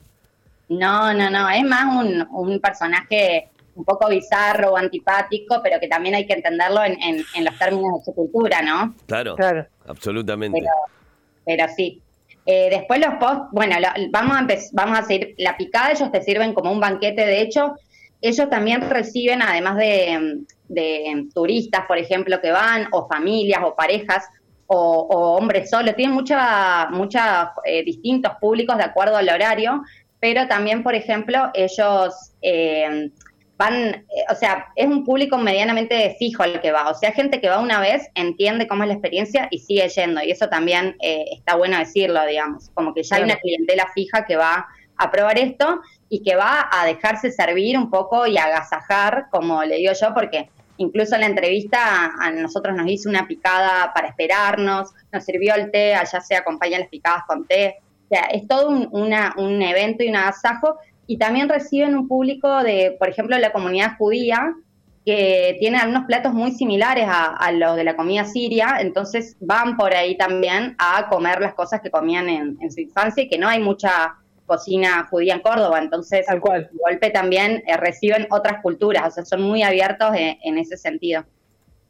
No, 0.69 1.13
no, 1.13 1.29
no, 1.29 1.49
es 1.49 1.63
más 1.63 2.03
un, 2.03 2.27
un 2.31 2.59
personaje 2.59 3.49
un 3.75 3.85
poco 3.85 4.09
bizarro 4.09 4.73
o 4.73 4.77
antipático, 4.77 5.59
pero 5.63 5.79
que 5.79 5.87
también 5.87 6.15
hay 6.15 6.25
que 6.25 6.33
entenderlo 6.33 6.83
en, 6.83 7.01
en- 7.01 7.23
en 7.35 7.45
los 7.45 7.57
términos 7.57 7.99
de 7.99 8.05
su 8.05 8.13
cultura, 8.13 8.61
¿no? 8.61 8.93
Claro, 9.07 9.35
Claro. 9.35 9.65
absolutamente. 9.87 10.59
Pero, 10.59 10.71
pero 11.45 11.73
sí. 11.75 12.01
Eh, 12.45 12.69
después 12.71 12.99
los 12.99 13.13
post, 13.15 13.41
bueno, 13.51 13.79
lo- 13.79 14.09
vamos, 14.11 14.35
a 14.37 14.47
vamos 14.73 14.99
a 14.99 15.03
seguir, 15.03 15.35
la 15.37 15.55
picada 15.57 15.91
ellos 15.91 16.11
te 16.11 16.21
sirven 16.23 16.53
como 16.53 16.71
un 16.71 16.79
banquete, 16.79 17.25
de 17.25 17.41
hecho, 17.41 17.75
ellos 18.19 18.49
también 18.49 18.81
reciben, 18.89 19.41
además 19.41 19.77
de, 19.77 20.39
de 20.67 21.25
turistas, 21.33 21.85
por 21.87 21.97
ejemplo, 21.97 22.39
que 22.41 22.51
van, 22.51 22.87
o 22.91 23.07
familias, 23.07 23.61
o 23.63 23.75
parejas, 23.75 24.25
o, 24.67 24.75
o 25.09 25.37
hombres 25.37 25.69
solos, 25.69 25.95
tienen 25.95 26.15
mucha, 26.15 26.87
mucha, 26.91 27.51
eh, 27.65 27.83
distintos 27.83 28.33
públicos 28.39 28.77
de 28.77 28.83
acuerdo 28.83 29.17
al 29.17 29.29
horario, 29.29 29.81
pero 30.19 30.47
también, 30.47 30.81
por 30.83 30.95
ejemplo, 30.95 31.49
ellos 31.53 32.13
eh, 32.41 33.09
van, 33.61 33.75
eh, 33.83 34.25
o 34.33 34.35
sea, 34.35 34.67
es 34.75 34.87
un 34.87 35.03
público 35.03 35.37
medianamente 35.37 36.15
fijo 36.19 36.43
el 36.43 36.59
que 36.61 36.71
va, 36.71 36.89
o 36.89 36.95
sea, 36.95 37.11
gente 37.11 37.39
que 37.41 37.49
va 37.49 37.59
una 37.59 37.79
vez, 37.79 38.09
entiende 38.15 38.67
cómo 38.67 38.83
es 38.83 38.87
la 38.87 38.93
experiencia 38.95 39.47
y 39.51 39.59
sigue 39.59 39.87
yendo, 39.89 40.19
y 40.23 40.31
eso 40.31 40.47
también 40.49 40.95
eh, 40.99 41.25
está 41.37 41.55
bueno 41.55 41.77
decirlo, 41.77 42.25
digamos, 42.25 42.69
como 42.73 42.93
que 42.93 43.03
ya 43.03 43.17
hay 43.17 43.23
una 43.23 43.35
clientela 43.43 43.85
fija 43.93 44.25
que 44.25 44.35
va 44.35 44.65
a 44.97 45.11
probar 45.11 45.37
esto 45.37 45.79
y 46.09 46.23
que 46.23 46.35
va 46.35 46.67
a 46.71 46.85
dejarse 46.85 47.31
servir 47.31 47.77
un 47.77 47.89
poco 47.89 48.25
y 48.27 48.37
agasajar, 48.37 49.25
como 49.31 49.63
le 49.63 49.75
digo 49.77 49.93
yo, 49.99 50.13
porque 50.13 50.49
incluso 50.77 51.13
en 51.15 51.21
la 51.21 51.27
entrevista 51.27 52.11
a 52.19 52.31
nosotros 52.31 52.75
nos 52.75 52.87
hizo 52.87 53.09
una 53.09 53.27
picada 53.27 53.91
para 53.93 54.07
esperarnos, 54.07 54.89
nos 55.11 55.23
sirvió 55.23 55.53
el 55.55 55.69
té, 55.71 55.93
allá 55.95 56.19
se 56.21 56.35
acompañan 56.35 56.81
las 56.81 56.89
picadas 56.89 57.23
con 57.27 57.45
té, 57.45 57.77
o 58.05 58.07
sea, 58.13 58.23
es 58.25 58.47
todo 58.47 58.69
un, 58.69 58.89
una- 58.91 59.33
un 59.37 59.61
evento 59.61 60.03
y 60.03 60.09
un 60.09 60.15
agasajo, 60.17 60.77
y 61.11 61.17
también 61.17 61.49
reciben 61.49 61.95
un 61.97 62.07
público 62.07 62.63
de, 62.63 62.95
por 62.97 63.09
ejemplo, 63.09 63.37
la 63.37 63.51
comunidad 63.51 63.97
judía, 63.97 64.53
que 65.05 65.57
tiene 65.59 65.77
algunos 65.77 66.05
platos 66.05 66.31
muy 66.33 66.51
similares 66.51 67.05
a, 67.07 67.35
a 67.35 67.51
los 67.51 67.75
de 67.75 67.83
la 67.83 67.95
comida 67.95 68.23
siria, 68.23 68.77
entonces 68.79 69.35
van 69.39 69.75
por 69.75 69.93
ahí 69.93 70.15
también 70.15 70.75
a 70.77 71.07
comer 71.09 71.41
las 71.41 71.53
cosas 71.55 71.81
que 71.81 71.89
comían 71.89 72.29
en, 72.29 72.57
en 72.61 72.71
su 72.71 72.79
infancia 72.81 73.23
y 73.23 73.27
que 73.27 73.37
no 73.39 73.47
hay 73.49 73.59
mucha 73.59 74.15
cocina 74.45 75.07
judía 75.09 75.33
en 75.33 75.39
Córdoba, 75.41 75.79
entonces 75.79 76.25
Tal 76.25 76.39
cual. 76.39 76.69
de 76.71 76.77
golpe 76.77 77.09
también 77.09 77.63
eh, 77.67 77.77
reciben 77.77 78.27
otras 78.29 78.61
culturas, 78.61 79.07
o 79.07 79.11
sea, 79.11 79.25
son 79.25 79.41
muy 79.41 79.63
abiertos 79.63 80.09
en, 80.15 80.37
en 80.43 80.57
ese 80.57 80.77
sentido. 80.77 81.23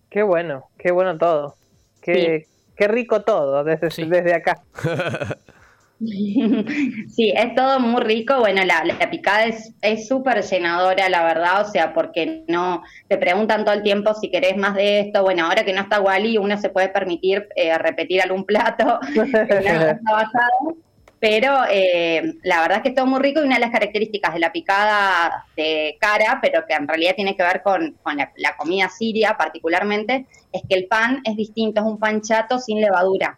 Qué 0.10 0.24
bueno, 0.24 0.66
qué 0.78 0.92
bueno 0.92 1.18
todo. 1.18 1.56
Qué, 2.02 2.48
qué 2.76 2.88
rico 2.88 3.22
todo 3.22 3.64
desde, 3.64 3.92
Sí. 3.92 4.06
desde 4.06 4.34
acá. 4.34 4.62
Sí, 7.10 7.32
es 7.36 7.56
todo 7.56 7.80
muy 7.80 8.02
rico. 8.02 8.40
Bueno, 8.40 8.64
la, 8.66 8.84
la 8.84 9.10
picada 9.10 9.46
es 9.46 9.74
es 9.82 10.08
súper 10.08 10.42
llenadora, 10.44 11.10
la 11.10 11.24
verdad, 11.24 11.62
o 11.62 11.72
sea, 11.72 11.94
porque 11.94 12.44
no 12.48 12.84
te 13.08 13.18
preguntan 13.18 13.64
todo 13.66 13.76
el 13.76 13.84
tiempo 13.84 14.14
si 14.16 14.30
querés 14.32 14.58
más 14.58 14.76
de 14.76 15.02
esto. 15.02 15.24
Bueno, 15.24 15.46
ahora 15.46 15.64
que 15.64 15.74
no 15.74 15.82
está 15.82 16.02
Wally, 16.02 16.38
uno 16.38 16.58
se 16.58 16.70
puede 16.70 16.90
permitir 16.90 17.48
eh, 17.56 17.78
repetir 17.78 18.22
algún 18.22 18.46
plato. 18.46 19.00
Pero 21.20 21.56
eh, 21.70 22.34
la 22.42 22.62
verdad 22.62 22.78
es 22.78 22.84
que 22.84 22.90
es 22.90 22.96
todo 22.96 23.06
muy 23.06 23.20
rico 23.20 23.42
y 23.42 23.46
una 23.46 23.56
de 23.56 23.62
las 23.62 23.70
características 23.70 24.34
de 24.34 24.40
la 24.40 24.52
picada 24.52 25.46
de 25.56 25.96
cara, 26.00 26.40
pero 26.42 26.66
que 26.68 26.74
en 26.74 26.88
realidad 26.88 27.14
tiene 27.16 27.38
que 27.38 27.44
ver 27.44 27.62
con, 27.62 27.92
con 28.02 28.18
la, 28.18 28.32
la 28.38 28.58
comida 28.58 28.90
siria 28.90 29.36
particularmente, 29.38 30.26
es 30.52 30.64
que 30.68 30.76
el 30.76 30.88
pan 30.88 31.22
es 31.24 31.36
distinto, 31.36 31.82
es 31.82 31.86
un 31.86 32.00
pan 32.00 32.22
chato 32.22 32.58
sin 32.58 32.82
levadura. 32.82 33.38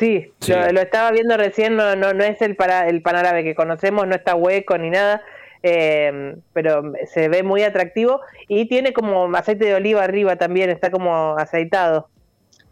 Sí, 0.00 0.32
Sí. 0.40 0.52
Lo, 0.52 0.72
lo 0.72 0.80
estaba 0.80 1.10
viendo 1.10 1.36
recién, 1.36 1.76
no, 1.76 1.94
no, 1.94 2.14
no 2.14 2.24
es 2.24 2.40
el, 2.40 2.56
para, 2.56 2.88
el 2.88 3.02
pan 3.02 3.16
árabe 3.16 3.44
que 3.44 3.54
conocemos, 3.54 4.06
no 4.06 4.14
está 4.14 4.34
hueco 4.34 4.78
ni 4.78 4.88
nada, 4.88 5.20
eh, 5.62 6.36
pero 6.54 6.94
se 7.12 7.28
ve 7.28 7.42
muy 7.42 7.64
atractivo 7.64 8.22
y 8.48 8.64
tiene 8.64 8.94
como 8.94 9.24
aceite 9.36 9.66
de 9.66 9.74
oliva 9.74 10.02
arriba 10.02 10.36
también, 10.36 10.70
está 10.70 10.90
como 10.90 11.36
aceitado. 11.36 12.08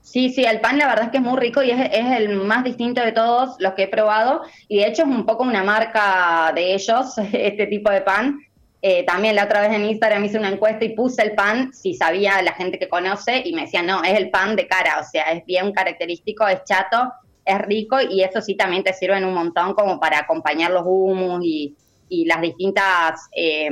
Sí, 0.00 0.30
sí, 0.30 0.46
el 0.46 0.60
pan 0.60 0.78
la 0.78 0.86
verdad 0.86 1.04
es 1.04 1.10
que 1.10 1.18
es 1.18 1.22
muy 1.22 1.38
rico 1.38 1.62
y 1.62 1.70
es, 1.70 1.78
es, 1.92 2.16
el 2.16 2.34
más 2.36 2.64
distinto 2.64 3.02
de 3.02 3.12
todos 3.12 3.56
los 3.58 3.74
que 3.74 3.82
he 3.82 3.88
probado 3.88 4.40
y 4.66 4.78
de 4.78 4.86
hecho 4.86 5.02
es 5.02 5.08
un 5.08 5.26
poco 5.26 5.44
una 5.44 5.62
marca 5.62 6.50
de 6.54 6.72
ellos, 6.72 7.18
este 7.34 7.66
tipo 7.66 7.90
de 7.90 8.00
pan. 8.00 8.38
Eh, 8.80 9.04
también 9.04 9.34
la 9.34 9.44
otra 9.44 9.60
vez 9.60 9.72
en 9.72 9.84
Instagram 9.84 10.24
hice 10.24 10.38
una 10.38 10.50
encuesta 10.50 10.84
y 10.84 10.90
puse 10.90 11.22
el 11.22 11.32
pan 11.32 11.72
si 11.72 11.94
sabía 11.94 12.40
la 12.42 12.52
gente 12.52 12.78
que 12.78 12.88
conoce 12.88 13.42
y 13.44 13.52
me 13.52 13.62
decían, 13.62 13.86
no, 13.86 14.04
es 14.04 14.16
el 14.16 14.30
pan 14.30 14.54
de 14.54 14.68
cara, 14.68 15.00
o 15.00 15.04
sea, 15.04 15.24
es 15.32 15.44
bien 15.46 15.72
característico, 15.72 16.46
es 16.46 16.62
chato, 16.64 17.12
es 17.44 17.58
rico 17.62 17.96
y 18.00 18.22
eso 18.22 18.40
sí 18.40 18.54
también 18.54 18.84
te 18.84 18.92
sirven 18.92 19.24
un 19.24 19.34
montón 19.34 19.74
como 19.74 19.98
para 19.98 20.20
acompañar 20.20 20.70
los 20.70 20.84
hummus 20.84 21.40
y, 21.42 21.76
y 22.08 22.24
las 22.26 22.40
distintas 22.40 23.28
eh, 23.34 23.68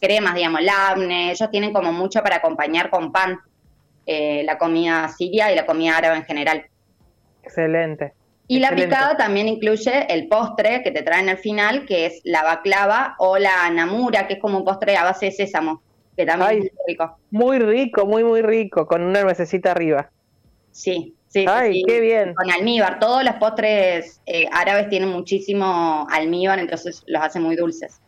cremas, 0.00 0.34
digamos, 0.34 0.62
labne, 0.62 1.30
ellos 1.30 1.50
tienen 1.50 1.72
como 1.72 1.92
mucho 1.92 2.20
para 2.22 2.36
acompañar 2.36 2.90
con 2.90 3.12
pan 3.12 3.38
eh, 4.06 4.42
la 4.44 4.58
comida 4.58 5.08
siria 5.08 5.52
y 5.52 5.54
la 5.54 5.66
comida 5.66 5.98
árabe 5.98 6.16
en 6.16 6.24
general. 6.24 6.64
Excelente. 7.42 8.14
Y 8.50 8.60
la 8.60 8.74
picada 8.74 9.14
también 9.18 9.46
incluye 9.46 10.06
el 10.12 10.26
postre 10.26 10.82
que 10.82 10.90
te 10.90 11.02
traen 11.02 11.28
al 11.28 11.36
final, 11.36 11.84
que 11.84 12.06
es 12.06 12.22
la 12.24 12.42
baklava 12.42 13.14
o 13.18 13.36
la 13.36 13.68
namura, 13.70 14.26
que 14.26 14.34
es 14.34 14.40
como 14.40 14.58
un 14.58 14.64
postre 14.64 14.96
a 14.96 15.04
base 15.04 15.26
de 15.26 15.32
sésamo, 15.32 15.82
que 16.16 16.24
también 16.24 16.50
Ay. 16.50 16.56
es 16.58 16.72
muy 16.72 16.82
rico. 16.88 17.18
Muy 17.30 17.58
rico, 17.58 18.06
muy, 18.06 18.24
muy 18.24 18.40
rico, 18.40 18.86
con 18.86 19.02
una 19.02 19.22
nuececita 19.22 19.72
arriba. 19.72 20.10
Sí, 20.70 21.14
sí, 21.28 21.40
sí, 21.40 21.46
Ay, 21.46 21.74
sí. 21.74 21.84
qué 21.86 22.00
bien. 22.00 22.34
Con 22.34 22.50
almíbar. 22.50 22.98
Todos 22.98 23.22
los 23.22 23.34
postres 23.34 24.22
eh, 24.24 24.48
árabes 24.50 24.88
tienen 24.88 25.10
muchísimo 25.10 26.06
almíbar, 26.10 26.58
entonces 26.58 27.02
los 27.06 27.22
hace 27.22 27.40
muy 27.40 27.54
dulces. 27.54 28.00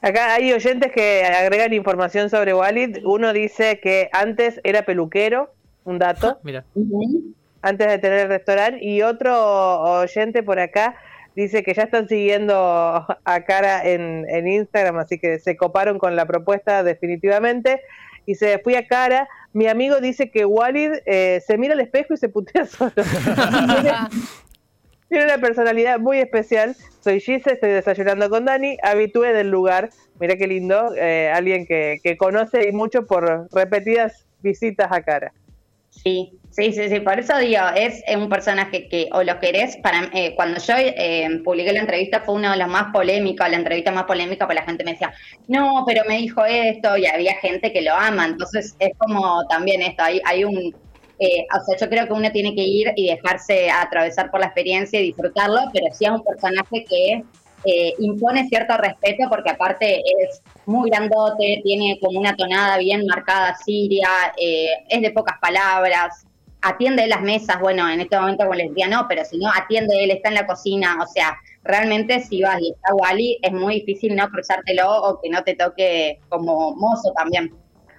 Acá 0.00 0.34
hay 0.34 0.52
oyentes 0.52 0.92
que 0.92 1.24
agregan 1.24 1.72
información 1.72 2.30
sobre 2.30 2.54
Walid. 2.54 2.98
Uno 3.04 3.32
dice 3.32 3.80
que 3.82 4.08
antes 4.12 4.60
era 4.62 4.82
peluquero, 4.82 5.52
un 5.84 5.98
dato, 5.98 6.38
Mira. 6.44 6.64
Antes 7.64 7.88
de 7.88 7.98
tener 7.98 8.20
el 8.20 8.28
restaurante. 8.28 8.84
Y 8.84 9.02
otro 9.02 9.80
oyente 10.00 10.42
por 10.42 10.60
acá 10.60 10.94
dice 11.34 11.62
que 11.62 11.72
ya 11.72 11.84
están 11.84 12.08
siguiendo 12.08 12.54
a 12.54 13.40
Cara 13.46 13.84
en, 13.88 14.26
en 14.28 14.46
Instagram, 14.46 14.98
así 14.98 15.18
que 15.18 15.38
se 15.40 15.56
coparon 15.56 15.98
con 15.98 16.14
la 16.14 16.26
propuesta 16.26 16.82
definitivamente. 16.82 17.80
Y 18.26 18.34
se 18.36 18.58
fui 18.58 18.74
a 18.74 18.86
Cara. 18.86 19.28
Mi 19.54 19.66
amigo 19.66 20.00
dice 20.00 20.30
que 20.30 20.44
Walid 20.44 20.92
eh, 21.06 21.42
se 21.46 21.56
mira 21.56 21.74
al 21.74 21.80
espejo 21.80 22.14
y 22.14 22.16
se 22.18 22.28
putea 22.28 22.66
solo. 22.66 22.92
Tiene 25.08 25.24
una 25.24 25.38
personalidad 25.38 25.98
muy 25.98 26.18
especial. 26.18 26.76
Soy 27.00 27.20
Gise, 27.20 27.52
estoy 27.52 27.70
desayunando 27.70 28.28
con 28.28 28.44
Dani, 28.44 28.76
habitué 28.82 29.32
del 29.32 29.50
lugar. 29.50 29.90
Mira 30.20 30.36
qué 30.36 30.46
lindo, 30.46 30.94
eh, 30.96 31.30
alguien 31.32 31.66
que, 31.66 31.98
que 32.02 32.16
conoce 32.16 32.68
y 32.68 32.72
mucho 32.72 33.06
por 33.06 33.48
repetidas 33.52 34.26
visitas 34.42 34.88
a 34.90 35.02
cara. 35.02 35.32
Sí, 36.02 36.38
sí, 36.50 36.72
sí, 36.72 36.88
sí, 36.88 37.00
por 37.00 37.18
eso 37.18 37.38
digo, 37.38 37.62
es 37.74 38.02
un 38.14 38.28
personaje 38.28 38.88
que 38.88 39.08
o 39.12 39.22
lo 39.22 39.38
querés, 39.38 39.76
para, 39.78 40.10
eh, 40.12 40.34
cuando 40.34 40.60
yo 40.60 40.74
eh, 40.76 41.40
publiqué 41.44 41.72
la 41.72 41.80
entrevista 41.80 42.20
fue 42.20 42.34
uno 42.34 42.50
de 42.50 42.56
los 42.58 42.68
más 42.68 42.92
polémicos, 42.92 43.48
la 43.48 43.56
entrevista 43.56 43.90
más 43.90 44.04
polémica, 44.04 44.46
porque 44.46 44.60
la 44.60 44.66
gente 44.66 44.84
me 44.84 44.92
decía, 44.92 45.14
no, 45.48 45.84
pero 45.86 46.02
me 46.06 46.18
dijo 46.18 46.44
esto, 46.44 46.96
y 46.96 47.06
había 47.06 47.36
gente 47.36 47.72
que 47.72 47.82
lo 47.82 47.94
ama, 47.94 48.26
entonces 48.26 48.74
es 48.78 48.90
como 48.98 49.46
también 49.48 49.82
esto, 49.82 50.02
hay, 50.02 50.20
hay 50.26 50.44
un, 50.44 50.74
eh, 51.18 51.46
o 51.56 51.64
sea, 51.64 51.76
yo 51.78 51.88
creo 51.88 52.06
que 52.06 52.12
uno 52.12 52.30
tiene 52.32 52.54
que 52.54 52.62
ir 52.62 52.92
y 52.96 53.08
dejarse 53.08 53.70
atravesar 53.70 54.30
por 54.30 54.40
la 54.40 54.46
experiencia 54.46 55.00
y 55.00 55.04
disfrutarlo, 55.04 55.60
pero 55.72 55.86
sí 55.92 56.04
es 56.04 56.10
un 56.10 56.24
personaje 56.24 56.84
que 56.84 57.22
eh, 57.64 57.94
impone 57.98 58.48
cierto 58.48 58.76
respeto 58.76 59.24
porque 59.28 59.50
aparte 59.50 60.00
es 60.00 60.42
muy 60.66 60.90
grandote, 60.90 61.60
tiene 61.62 61.98
como 62.00 62.20
una 62.20 62.36
tonada 62.36 62.78
bien 62.78 63.06
marcada 63.06 63.56
siria, 63.56 64.08
eh, 64.36 64.68
es 64.88 65.02
de 65.02 65.10
pocas 65.10 65.38
palabras, 65.40 66.26
atiende 66.60 67.06
las 67.06 67.20
mesas, 67.20 67.60
bueno, 67.60 67.88
en 67.88 68.00
este 68.00 68.18
momento 68.18 68.44
como 68.44 68.54
les 68.54 68.68
decía, 68.68 68.88
no, 68.88 69.06
pero 69.08 69.24
si 69.24 69.38
no, 69.38 69.50
atiende 69.54 70.02
él, 70.02 70.10
está 70.10 70.30
en 70.30 70.34
la 70.34 70.46
cocina, 70.46 70.98
o 71.02 71.06
sea, 71.06 71.36
realmente 71.62 72.20
si 72.20 72.42
vas 72.42 72.60
y 72.60 72.70
está 72.70 72.94
Wally, 72.94 73.38
es 73.42 73.52
muy 73.52 73.80
difícil 73.80 74.16
no 74.16 74.28
cruzártelo 74.28 74.90
o 74.90 75.20
que 75.20 75.28
no 75.28 75.42
te 75.44 75.54
toque 75.54 76.20
como 76.28 76.74
mozo 76.74 77.12
también. 77.16 77.54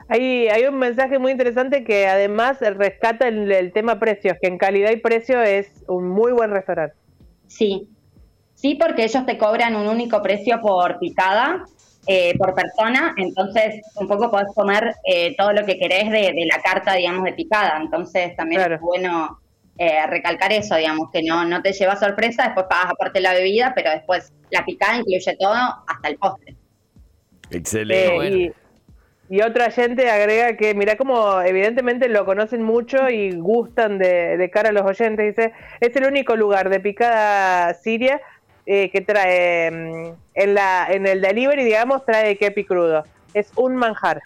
Hay, 0.07 0.48
hay 0.50 0.65
un 0.65 0.77
mensaje 0.77 1.17
muy 1.17 1.31
interesante 1.31 1.84
que 1.84 2.07
además 2.07 2.60
rescata 2.60 3.27
el, 3.27 3.51
el 3.51 3.72
tema 3.72 4.00
precios, 4.00 4.38
que 4.39 4.48
en 4.48 4.57
calidad 4.57 4.91
y 4.91 4.98
precio 4.98 5.41
es 5.41 5.84
un 5.88 6.07
muy 6.07 6.31
buen 6.31 6.51
restaurante. 6.51 6.95
Sí, 7.48 7.89
sí, 8.55 8.75
porque 8.75 9.03
ellos 9.03 9.25
te 9.25 9.38
cobran 9.38 9.75
un 9.75 9.88
único 9.88 10.21
precio 10.21 10.59
por 10.62 10.97
picada, 11.00 11.63
eh, 12.07 12.38
por 12.38 12.53
persona, 12.53 13.13
entonces 13.17 13.81
un 13.95 14.07
poco 14.07 14.29
podés 14.29 14.53
comer 14.53 14.93
eh, 15.05 15.35
todo 15.38 15.53
lo 15.53 15.65
que 15.65 15.77
querés 15.79 16.12
de, 16.12 16.33
de, 16.33 16.47
la 16.51 16.62
carta, 16.62 16.93
digamos, 16.93 17.24
de 17.24 17.33
picada. 17.33 17.79
Entonces 17.81 18.35
también 18.35 18.62
Claro. 18.62 18.75
es 18.75 18.81
bueno 18.81 19.39
eh, 19.77 20.05
recalcar 20.07 20.53
eso, 20.53 20.75
digamos, 20.75 21.09
que 21.12 21.24
no, 21.24 21.45
no 21.45 21.62
te 21.62 21.74
lleva 21.74 21.95
sorpresa, 21.95 22.43
después 22.45 22.67
pagas 22.69 22.91
aparte 22.91 23.19
la 23.19 23.33
bebida, 23.33 23.74
pero 23.75 23.89
después 23.91 24.31
la 24.51 24.63
picada 24.63 24.97
incluye 24.97 25.35
todo 25.39 25.55
hasta 25.88 26.07
el 26.07 26.17
postre. 26.17 26.55
Excelente. 27.51 28.07
Eh, 28.07 28.15
bueno. 28.15 28.38
y, 28.38 28.53
y 29.27 29.41
otra 29.41 29.71
gente 29.71 30.09
agrega 30.09 30.55
que, 30.55 30.75
mira 30.75 30.97
como 30.97 31.41
evidentemente 31.41 32.07
lo 32.09 32.25
conocen 32.25 32.62
mucho 32.62 33.09
y 33.09 33.31
gustan 33.31 33.97
de, 33.97 34.38
de 34.38 34.50
cara 34.51 34.69
a 34.69 34.71
los 34.71 34.83
oyentes, 34.83 35.35
dice, 35.35 35.53
es 35.81 35.95
el 35.95 36.05
único 36.05 36.35
lugar 36.35 36.69
de 36.69 36.79
picada 36.79 37.74
siria 37.74 38.21
eh, 38.65 38.89
que 38.89 39.01
trae 39.01 39.72
mm, 39.72 40.13
en, 40.34 40.53
la, 40.53 40.88
en 40.89 41.05
el 41.07 41.22
delivery, 41.22 41.63
digamos, 41.63 42.05
trae 42.05 42.38
kepi 42.38 42.63
crudo. 42.65 43.03
Es 43.34 43.51
un 43.55 43.75
manjar. 43.75 44.22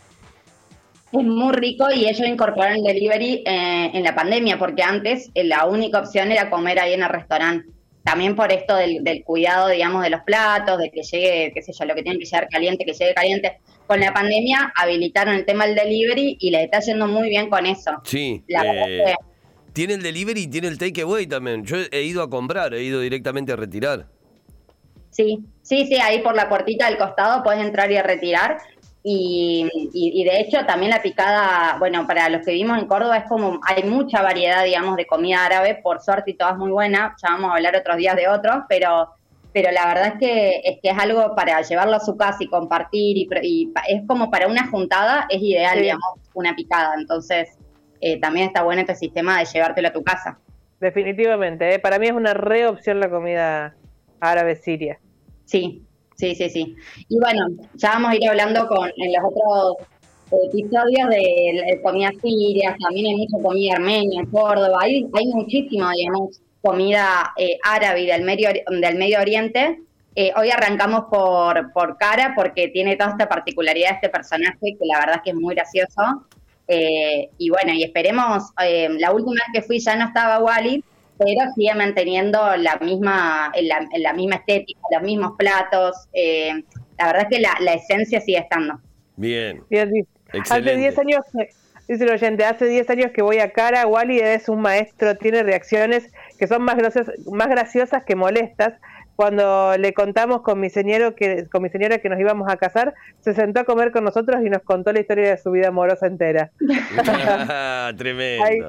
Es 1.11 1.23
muy 1.23 1.53
rico 1.53 1.87
y 1.91 2.05
ellos 2.07 2.27
incorporaron 2.27 2.77
el 2.77 2.83
delivery 2.83 3.43
eh, 3.45 3.91
en 3.93 4.03
la 4.03 4.13
pandemia, 4.13 4.59
porque 4.59 4.83
antes 4.83 5.31
eh, 5.33 5.43
la 5.43 5.65
única 5.65 5.99
opción 5.99 6.31
era 6.31 6.49
comer 6.49 6.79
ahí 6.79 6.93
en 6.93 7.01
el 7.03 7.09
restaurante. 7.09 7.67
También 8.03 8.35
por 8.35 8.51
esto 8.51 8.75
del, 8.75 9.03
del 9.03 9.23
cuidado, 9.23 9.67
digamos, 9.69 10.03
de 10.03 10.09
los 10.11 10.21
platos, 10.21 10.77
de 10.79 10.89
que 10.89 11.01
llegue, 11.03 11.51
qué 11.53 11.61
sé 11.61 11.73
yo, 11.77 11.85
lo 11.85 11.95
que 11.95 12.03
tiene 12.03 12.17
que 12.19 12.25
llegar 12.25 12.47
caliente, 12.49 12.85
que 12.85 12.93
llegue 12.93 13.13
caliente. 13.13 13.57
Con 13.87 13.99
la 13.99 14.13
pandemia 14.13 14.71
habilitaron 14.75 15.33
el 15.33 15.45
tema 15.45 15.65
del 15.65 15.75
delivery 15.75 16.37
y 16.39 16.51
le 16.51 16.63
está 16.63 16.79
yendo 16.79 17.07
muy 17.07 17.27
bien 17.29 17.49
con 17.49 17.65
eso. 17.65 17.91
Sí. 18.03 18.43
La 18.47 18.61
eh, 18.63 19.03
que- 19.05 19.15
tiene 19.73 19.95
el 19.95 20.03
delivery 20.03 20.41
y 20.43 20.47
tiene 20.47 20.67
el 20.67 20.77
takeaway 20.77 21.25
también. 21.27 21.63
Yo 21.65 21.77
he 21.91 22.01
ido 22.03 22.21
a 22.21 22.29
comprar, 22.29 22.73
he 22.73 22.83
ido 22.83 23.01
directamente 23.01 23.51
a 23.51 23.55
retirar. 23.55 24.07
Sí, 25.09 25.39
sí, 25.61 25.85
sí, 25.87 25.95
ahí 25.95 26.19
por 26.19 26.35
la 26.35 26.47
puertita 26.49 26.85
del 26.87 26.97
costado 26.97 27.43
puedes 27.43 27.61
entrar 27.61 27.91
y 27.91 27.99
retirar. 28.01 28.57
Y, 29.01 29.67
y- 29.93 30.21
y 30.21 30.23
de 30.25 30.41
hecho 30.41 30.65
también 30.65 30.91
la 30.91 31.01
picada, 31.01 31.77
bueno, 31.79 32.05
para 32.05 32.27
los 32.29 32.45
que 32.45 32.51
vivimos 32.51 32.77
en 32.77 32.85
Córdoba 32.85 33.17
es 33.17 33.23
como, 33.29 33.59
hay 33.65 33.83
mucha 33.83 34.21
variedad, 34.21 34.63
digamos, 34.65 34.97
de 34.97 35.05
comida 35.07 35.45
árabe, 35.45 35.79
por 35.81 36.01
suerte 36.01 36.31
y 36.31 36.33
todas 36.35 36.57
muy 36.57 36.69
buenas, 36.69 37.13
ya 37.21 37.29
vamos 37.31 37.51
a 37.51 37.55
hablar 37.55 37.75
otros 37.77 37.95
días 37.97 38.15
de 38.17 38.27
otros, 38.27 38.57
pero, 38.67 39.09
pero 39.53 39.71
la 39.71 39.85
verdad 39.87 40.07
es 40.07 40.13
que, 40.19 40.61
es 40.65 40.79
que 40.83 40.89
es 40.89 40.97
algo 40.99 41.33
para 41.33 41.61
llevarlo 41.61 41.95
a 41.95 41.99
su 42.01 42.17
casa 42.17 42.37
y 42.41 42.47
compartir, 42.49 43.17
y, 43.17 43.27
y 43.41 43.73
es 43.87 44.01
como 44.05 44.29
para 44.29 44.47
una 44.47 44.67
juntada, 44.67 45.27
es 45.29 45.41
ideal, 45.41 45.75
Sí. 45.77 45.83
digamos, 45.83 46.19
una 46.33 46.53
picada, 46.55 46.93
entonces 46.99 47.57
eh, 48.01 48.19
también 48.19 48.47
está 48.47 48.63
bueno 48.63 48.81
este 48.81 48.95
sistema 48.95 49.39
de 49.39 49.45
llevártelo 49.45 49.87
a 49.87 49.93
tu 49.93 50.03
casa. 50.03 50.39
Definitivamente, 50.81 51.73
¿eh? 51.75 51.79
para 51.79 51.99
mí 51.99 52.07
es 52.07 52.13
una 52.13 52.33
re 52.33 52.67
opción 52.67 52.99
la 52.99 53.09
comida 53.09 53.75
árabe 54.19 54.55
siria. 54.55 54.99
Sí, 55.45 55.83
sí, 56.15 56.35
sí, 56.35 56.49
sí. 56.49 56.75
Y 57.07 57.19
bueno, 57.19 57.47
ya 57.75 57.91
vamos 57.91 58.11
a 58.11 58.15
ir 58.15 58.29
hablando 58.29 58.67
con 58.67 58.89
en 58.95 59.13
los 59.13 59.23
otros 59.23 59.87
episodios 60.31 61.09
de, 61.09 61.79
comida 61.81 62.11
siria, 62.21 62.75
también 62.79 63.07
hay 63.07 63.15
mucha 63.15 63.41
comida 63.41 63.73
armenia 63.73 64.21
en 64.21 64.27
Córdoba, 64.27 64.77
hay, 64.81 65.07
hay 65.13 65.27
muchísima, 65.27 65.91
digamos, 65.93 66.39
comida 66.61 67.33
eh, 67.37 67.57
árabe 67.63 68.01
y 68.01 68.07
del 68.07 68.23
Medio, 68.23 68.49
del 68.69 68.95
Medio 68.95 69.19
Oriente. 69.19 69.79
Eh, 70.15 70.31
hoy 70.35 70.49
arrancamos 70.49 71.05
por, 71.09 71.71
por 71.71 71.97
Cara 71.97 72.33
porque 72.35 72.67
tiene 72.67 72.95
toda 72.95 73.11
esta 73.11 73.29
particularidad 73.29 73.89
de 73.89 73.95
este 73.95 74.09
personaje 74.09 74.59
que 74.61 74.85
la 74.85 74.99
verdad 74.99 75.15
es 75.17 75.21
que 75.23 75.29
es 75.31 75.35
muy 75.35 75.55
gracioso. 75.55 76.25
Eh, 76.67 77.29
y 77.39 77.49
bueno, 77.49 77.73
y 77.73 77.83
esperemos, 77.83 78.51
eh, 78.63 78.89
la 78.99 79.11
última 79.11 79.33
vez 79.33 79.47
que 79.53 79.61
fui 79.63 79.79
ya 79.79 79.95
no 79.95 80.05
estaba 80.05 80.39
Wally, 80.39 80.83
pero 81.19 81.51
sigue 81.55 81.75
manteniendo 81.75 82.55
la 82.57 82.77
misma, 82.77 83.51
la, 83.61 83.85
la 83.99 84.13
misma 84.13 84.37
estética, 84.37 84.79
los 84.91 85.01
mismos 85.03 85.33
platos. 85.37 86.07
eh, 86.13 86.63
la 86.97 87.05
verdad 87.07 87.27
es 87.29 87.37
que 87.37 87.41
la, 87.41 87.55
la 87.61 87.73
esencia 87.73 88.19
sigue 88.21 88.39
estando. 88.39 88.79
Bien. 89.15 89.61
Hace 89.71 90.05
Excelente. 90.33 90.77
10 90.77 90.99
años, 90.99 91.21
que- 91.31 91.49
dice 91.87 92.03
el 92.03 92.11
oyente, 92.11 92.45
hace 92.45 92.65
10 92.65 92.89
años 92.89 93.11
que 93.11 93.21
voy 93.21 93.39
a 93.39 93.51
cara, 93.51 93.85
Wally 93.87 94.19
es 94.19 94.47
un 94.49 94.61
maestro, 94.61 95.15
tiene 95.15 95.43
reacciones 95.43 96.11
que 96.37 96.47
son 96.47 96.61
más 96.63 96.77
graciosas, 96.77 97.15
más 97.31 97.47
graciosas 97.49 98.03
que 98.03 98.15
molestas. 98.15 98.73
Cuando 99.15 99.75
le 99.77 99.93
contamos 99.93 100.43
con 100.43 100.61
mi 100.61 100.69
señora 100.69 101.11
que 101.13 101.45
con 101.51 101.61
mi 101.61 101.69
señora 101.69 101.97
que 101.97 102.07
nos 102.07 102.17
íbamos 102.21 102.49
a 102.49 102.55
casar, 102.55 102.93
se 103.19 103.33
sentó 103.33 103.59
a 103.59 103.63
comer 103.65 103.91
con 103.91 104.05
nosotros 104.05 104.37
y 104.45 104.49
nos 104.49 104.61
contó 104.61 104.93
la 104.93 105.01
historia 105.01 105.31
de 105.31 105.37
su 105.37 105.51
vida 105.51 105.67
amorosa 105.69 106.07
entera. 106.07 106.51
Tremendo. 107.97 108.45
Ay. 108.45 108.59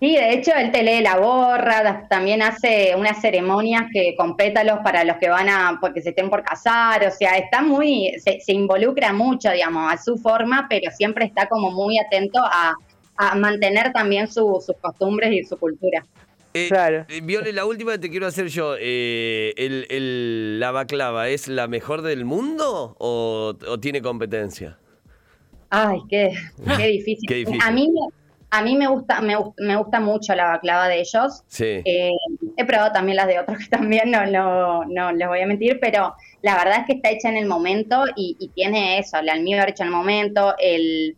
Sí, 0.00 0.16
de 0.16 0.32
hecho 0.32 0.52
él 0.56 0.72
te 0.72 0.82
lee 0.82 1.02
la 1.02 1.18
borra, 1.18 2.06
también 2.08 2.40
hace 2.40 2.94
unas 2.96 3.20
ceremonias 3.20 3.82
que 3.92 4.14
con 4.16 4.34
pétalos 4.34 4.78
para 4.82 5.04
los 5.04 5.18
que 5.18 5.28
van 5.28 5.50
a, 5.50 5.76
porque 5.78 6.00
se 6.00 6.08
estén 6.10 6.30
por 6.30 6.42
casar, 6.42 7.06
o 7.06 7.10
sea, 7.10 7.36
está 7.36 7.60
muy, 7.60 8.14
se, 8.18 8.40
se 8.40 8.52
involucra 8.52 9.12
mucho, 9.12 9.50
digamos, 9.50 9.92
a 9.92 9.98
su 9.98 10.16
forma, 10.16 10.66
pero 10.70 10.90
siempre 10.90 11.26
está 11.26 11.46
como 11.50 11.70
muy 11.70 11.98
atento 11.98 12.40
a, 12.42 12.72
a 13.16 13.34
mantener 13.34 13.92
también 13.92 14.26
su- 14.26 14.62
sus 14.64 14.74
costumbres 14.80 15.32
y 15.32 15.44
su 15.44 15.58
cultura. 15.58 16.02
Eh, 16.54 16.68
Claro. 16.68 17.04
eh, 17.08 17.20
Viole, 17.22 17.52
la 17.52 17.66
última 17.66 17.92
que 17.92 17.98
te 17.98 18.10
quiero 18.10 18.26
hacer 18.26 18.46
yo. 18.48 18.76
eh, 18.80 19.52
el, 19.58 19.86
el- 19.90 20.58
¿La 20.60 20.70
baclava 20.70 21.28
es 21.28 21.46
la 21.46 21.68
mejor 21.68 22.00
del 22.00 22.24
mundo 22.24 22.96
o, 22.98 23.54
o 23.68 23.78
tiene 23.80 24.00
competencia? 24.00 24.78
Ay, 25.68 25.98
qué, 26.08 26.32
qué 26.78 26.86
difícil. 26.86 27.28
Qué 27.28 27.34
difícil. 27.34 27.60
A 27.62 27.70
mí, 27.70 27.86
me- 27.86 28.19
a 28.50 28.62
mí 28.62 28.76
me 28.76 28.88
gusta, 28.88 29.20
me, 29.20 29.36
me 29.58 29.76
gusta 29.76 30.00
mucho 30.00 30.34
la 30.34 30.46
baklava 30.46 30.88
de 30.88 31.00
ellos. 31.00 31.42
Sí. 31.46 31.82
Eh, 31.84 32.10
he 32.56 32.64
probado 32.64 32.92
también 32.92 33.16
las 33.16 33.26
de 33.26 33.38
otros 33.38 33.58
que 33.58 33.66
también 33.70 34.10
no, 34.10 34.26
no, 34.26 34.84
no 34.84 35.12
les 35.12 35.28
voy 35.28 35.40
a 35.40 35.46
mentir, 35.46 35.78
pero 35.80 36.14
la 36.42 36.56
verdad 36.56 36.80
es 36.80 36.86
que 36.86 36.92
está 36.94 37.10
hecha 37.10 37.28
en 37.28 37.36
el 37.36 37.46
momento 37.46 38.04
y, 38.16 38.36
y 38.38 38.48
tiene 38.48 38.98
eso, 38.98 39.18
el 39.18 39.28
almíbar 39.28 39.70
hecho 39.70 39.82
en 39.82 39.88
el 39.88 39.94
momento, 39.94 40.54
el 40.58 41.16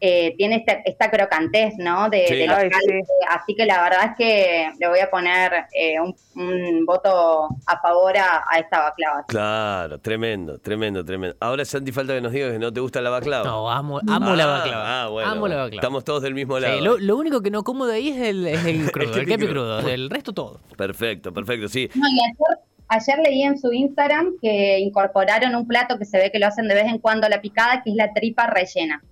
eh, 0.00 0.34
tiene 0.38 0.56
esta, 0.56 0.72
esta 0.84 1.10
crocantez, 1.10 1.74
¿no? 1.78 2.08
De, 2.08 2.26
Sí. 2.26 2.36
de 2.36 2.46
los 2.46 2.56
Ay, 2.56 2.70
sí. 2.70 3.00
Así 3.28 3.54
que 3.54 3.66
la 3.66 3.82
verdad 3.82 4.00
es 4.06 4.10
que 4.16 4.70
le 4.78 4.88
voy 4.88 4.98
a 5.00 5.10
poner 5.10 5.52
eh, 5.74 6.00
un, 6.00 6.14
un 6.36 6.86
voto 6.86 7.48
a 7.66 7.80
favor 7.80 8.16
a, 8.16 8.44
a 8.50 8.58
esta 8.58 8.80
baklava. 8.80 9.24
Claro, 9.28 9.98
tremendo, 10.00 10.58
tremendo, 10.58 11.04
tremendo. 11.04 11.36
Ahora, 11.40 11.64
Santi, 11.64 11.92
falta 11.92 12.14
que 12.14 12.20
nos 12.20 12.32
digas 12.32 12.52
que 12.52 12.58
no 12.58 12.72
te 12.72 12.80
gusta 12.80 13.00
la 13.00 13.10
baclava. 13.10 13.44
No, 13.44 13.70
amo, 13.70 14.00
amo 14.08 14.34
la 14.34 14.44
Ah, 14.44 14.58
baklava. 14.58 15.02
Ah, 15.02 15.08
bueno. 15.08 15.30
amo 15.30 15.48
la 15.48 15.56
baklava. 15.56 15.74
Estamos 15.76 16.04
todos 16.04 16.22
del 16.22 16.34
mismo 16.34 16.58
lado. 16.58 16.78
Sí, 16.78 16.84
lo, 16.84 16.98
lo 16.98 17.16
único 17.16 17.42
que 17.42 17.50
no 17.50 17.62
como 17.62 17.86
de 17.86 17.96
ahí 17.96 18.08
es 18.08 18.18
el, 18.20 18.46
es 18.46 18.64
el 18.64 18.90
crudo, 18.92 19.06
el 19.14 19.26
kepi 19.26 19.26
kepi 19.32 19.46
crudo. 19.48 19.78
crudo. 19.80 19.92
El 19.92 20.08
resto 20.10 20.32
todo. 20.32 20.60
Perfecto, 20.76 21.32
perfecto, 21.32 21.68
sí. 21.68 21.90
No, 21.94 22.08
y 22.08 22.18
ayer, 22.20 22.58
ayer 22.88 23.18
leí 23.18 23.42
en 23.42 23.58
su 23.58 23.70
Instagram 23.72 24.32
que 24.40 24.78
incorporaron 24.78 25.54
un 25.54 25.66
plato 25.66 25.98
que 25.98 26.04
se 26.06 26.16
ve 26.18 26.30
que 26.32 26.38
lo 26.38 26.46
hacen 26.46 26.68
de 26.68 26.74
vez 26.74 26.86
en 26.86 26.98
cuando 26.98 27.26
a 27.26 27.30
la 27.30 27.40
picada, 27.42 27.82
que 27.82 27.90
es 27.90 27.96
la 27.96 28.12
tripa 28.14 28.46
rellena. 28.46 29.02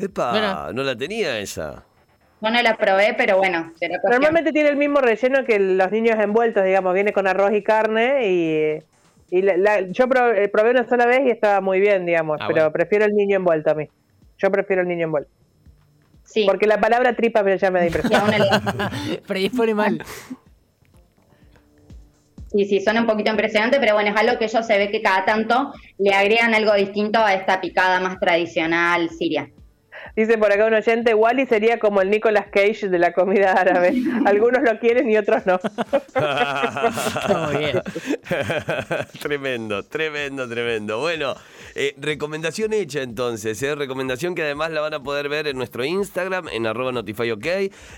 Epa, 0.00 0.32
Mira. 0.32 0.70
no 0.72 0.82
la 0.82 0.96
tenía 0.96 1.38
esa. 1.38 1.84
Yo 2.42 2.50
no 2.50 2.62
la 2.62 2.76
probé, 2.76 3.14
pero 3.18 3.36
bueno, 3.36 3.70
será. 3.78 3.98
Normalmente 4.10 4.52
tiene 4.52 4.70
el 4.70 4.76
mismo 4.76 5.00
relleno 5.00 5.44
que 5.44 5.58
los 5.58 5.90
niños 5.92 6.16
envueltos, 6.18 6.64
digamos, 6.64 6.94
viene 6.94 7.12
con 7.12 7.26
arroz 7.26 7.52
y 7.52 7.62
carne 7.62 8.26
y, 8.28 8.78
y 9.30 9.42
la- 9.42 9.56
la- 9.58 9.80
yo 9.82 10.06
eh, 10.34 10.48
probé 10.48 10.70
una 10.70 10.88
sola 10.88 11.04
vez 11.06 11.20
y 11.26 11.30
estaba 11.30 11.60
muy 11.60 11.80
bien, 11.80 12.06
digamos, 12.06 12.38
Ah, 12.40 12.46
pero 12.48 12.62
bueno. 12.62 12.72
prefiero 12.72 13.04
el 13.04 13.14
niño 13.14 13.36
envuelto 13.36 13.70
a 13.70 13.74
mí. 13.74 13.88
Yo 14.38 14.50
prefiero 14.50 14.82
el 14.82 14.88
niño 14.88 15.04
envuelto. 15.04 15.30
Sí, 16.24 16.44
Porque 16.46 16.66
la 16.66 16.80
palabra 16.80 17.14
tripa 17.14 17.42
me- 17.42 17.58
ya 17.58 17.70
me 17.70 17.80
da 17.80 17.84
y 17.84 17.88
impresión. 17.88 18.20
a 18.20 18.24
uno 18.24 18.38
le- 18.38 19.20
Pero 19.26 19.38
ahí 19.38 19.50
pone 19.50 19.74
mal. 19.74 20.02
sí, 22.52 22.64
sí, 22.64 22.80
suena 22.80 23.00
un 23.02 23.06
poquito 23.06 23.30
impresionante, 23.30 23.78
pero 23.80 23.94
bueno, 23.94 24.10
es 24.10 24.16
algo 24.16 24.38
que 24.38 24.46
ellos 24.46 24.66
se 24.66 24.78
ve 24.78 24.90
que 24.90 25.02
cada 25.02 25.24
tanto 25.24 25.72
le 25.98 26.12
agregan 26.14 26.54
algo 26.54 26.72
distinto 26.74 27.18
a 27.18 27.34
esta 27.34 27.60
picada 27.60 28.00
más 28.00 28.18
tradicional 28.18 29.10
siria. 29.10 29.50
Dice 30.16 30.38
por 30.38 30.52
acá 30.52 30.66
un 30.66 30.74
oyente, 30.74 31.14
Wally 31.14 31.46
sería 31.46 31.78
como 31.78 32.02
el 32.02 32.10
Nicolas 32.10 32.46
Cage 32.50 32.88
de 32.88 32.98
la 32.98 33.12
comida 33.12 33.52
árabe. 33.52 33.94
Algunos 34.26 34.62
lo 34.62 34.78
quieren 34.78 35.08
y 35.10 35.16
otros 35.16 35.46
no. 35.46 35.60
Muy 37.46 37.56
bien. 37.56 37.82
tremendo, 39.20 39.84
tremendo, 39.84 40.48
tremendo. 40.48 41.00
Bueno, 41.00 41.34
eh, 41.74 41.94
recomendación 41.98 42.72
hecha 42.72 43.02
entonces, 43.02 43.62
¿eh? 43.62 43.74
recomendación 43.74 44.34
que 44.34 44.42
además 44.42 44.70
la 44.72 44.80
van 44.80 44.94
a 44.94 45.02
poder 45.02 45.28
ver 45.28 45.46
en 45.46 45.56
nuestro 45.56 45.84
Instagram, 45.84 46.48
en 46.48 46.66
arroba 46.66 46.92
notifyok, 46.92 47.46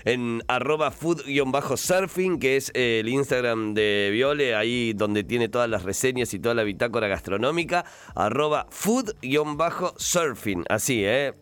en 0.05 0.43
arroba 0.47 0.91
food-surfing, 0.91 2.39
que 2.39 2.57
es 2.57 2.71
eh, 2.73 2.99
el 2.99 3.09
Instagram 3.09 3.73
de 3.73 4.09
Viole, 4.11 4.55
ahí 4.55 4.93
donde 4.93 5.23
tiene 5.23 5.49
todas 5.49 5.69
las 5.69 5.83
reseñas 5.83 6.33
y 6.33 6.39
toda 6.39 6.55
la 6.55 6.63
bitácora 6.63 7.07
gastronómica, 7.07 7.85
arroba 8.15 8.67
food-surfing, 8.69 10.65
así, 10.69 11.03
¿eh? 11.05 11.33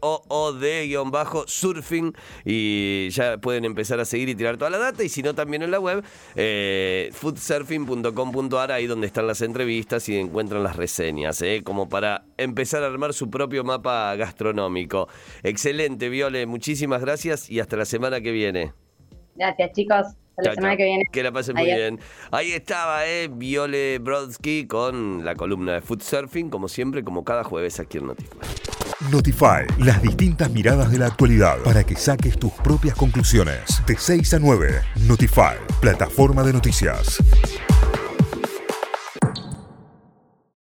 F-O-O-D-surfing 0.00 2.14
y 2.44 3.08
ya 3.10 3.38
pueden 3.38 3.64
empezar 3.64 4.00
a 4.00 4.04
seguir 4.04 4.28
y 4.28 4.34
tirar 4.34 4.56
toda 4.56 4.70
la 4.70 4.78
data. 4.78 5.04
Y 5.04 5.08
si 5.08 5.22
no 5.22 5.34
también 5.34 5.62
en 5.62 5.70
la 5.70 5.80
web 5.80 6.04
eh, 6.34 7.10
foodsurfing.com.ar 7.12 8.72
ahí 8.72 8.86
donde 8.86 9.06
están 9.06 9.26
las 9.26 9.42
entrevistas 9.42 10.08
y 10.08 10.18
encuentran 10.18 10.62
las 10.62 10.76
reseñas 10.76 11.42
eh, 11.42 11.62
como 11.64 11.88
para 11.88 12.24
empezar 12.36 12.82
a 12.82 12.86
armar 12.86 13.12
su 13.12 13.30
propio 13.30 13.64
mapa 13.64 14.14
gastronómico. 14.16 15.08
Excelente 15.42 16.08
Viole 16.08 16.46
muchísimas 16.46 17.02
gracias 17.02 17.50
y 17.50 17.60
hasta 17.60 17.76
la 17.76 17.84
semana 17.84 18.20
que 18.20 18.32
viene. 18.32 18.72
Gracias, 19.36 19.72
chicos. 19.72 20.06
Hasta 20.40 20.50
la 20.50 20.54
Chao, 20.54 20.54
semana 20.54 20.72
chao. 20.72 20.76
que 20.78 20.84
viene. 20.84 21.04
Que 21.12 21.22
la 21.22 21.32
pasen 21.32 21.54
muy 21.54 21.64
Adiós. 21.64 21.76
bien. 21.78 22.00
Ahí 22.30 22.52
estaba, 22.52 23.06
eh, 23.06 23.28
Viole 23.32 23.98
Brodsky 23.98 24.66
con 24.66 25.24
la 25.24 25.34
columna 25.34 25.72
de 25.74 25.80
Food 25.80 26.02
Surfing, 26.02 26.50
como 26.50 26.68
siempre, 26.68 27.04
como 27.04 27.24
cada 27.24 27.44
jueves 27.44 27.78
aquí 27.80 27.98
en 27.98 28.06
Notify. 28.08 28.38
Notify, 29.10 29.66
las 29.78 30.02
distintas 30.02 30.50
miradas 30.50 30.90
de 30.92 30.98
la 30.98 31.06
actualidad 31.06 31.58
para 31.64 31.84
que 31.84 31.96
saques 31.96 32.38
tus 32.38 32.52
propias 32.52 32.94
conclusiones. 32.94 33.82
De 33.86 33.96
6 33.96 34.34
a 34.34 34.38
9, 34.38 34.82
Notify, 35.06 35.56
plataforma 35.80 36.42
de 36.42 36.52
noticias. 36.52 37.16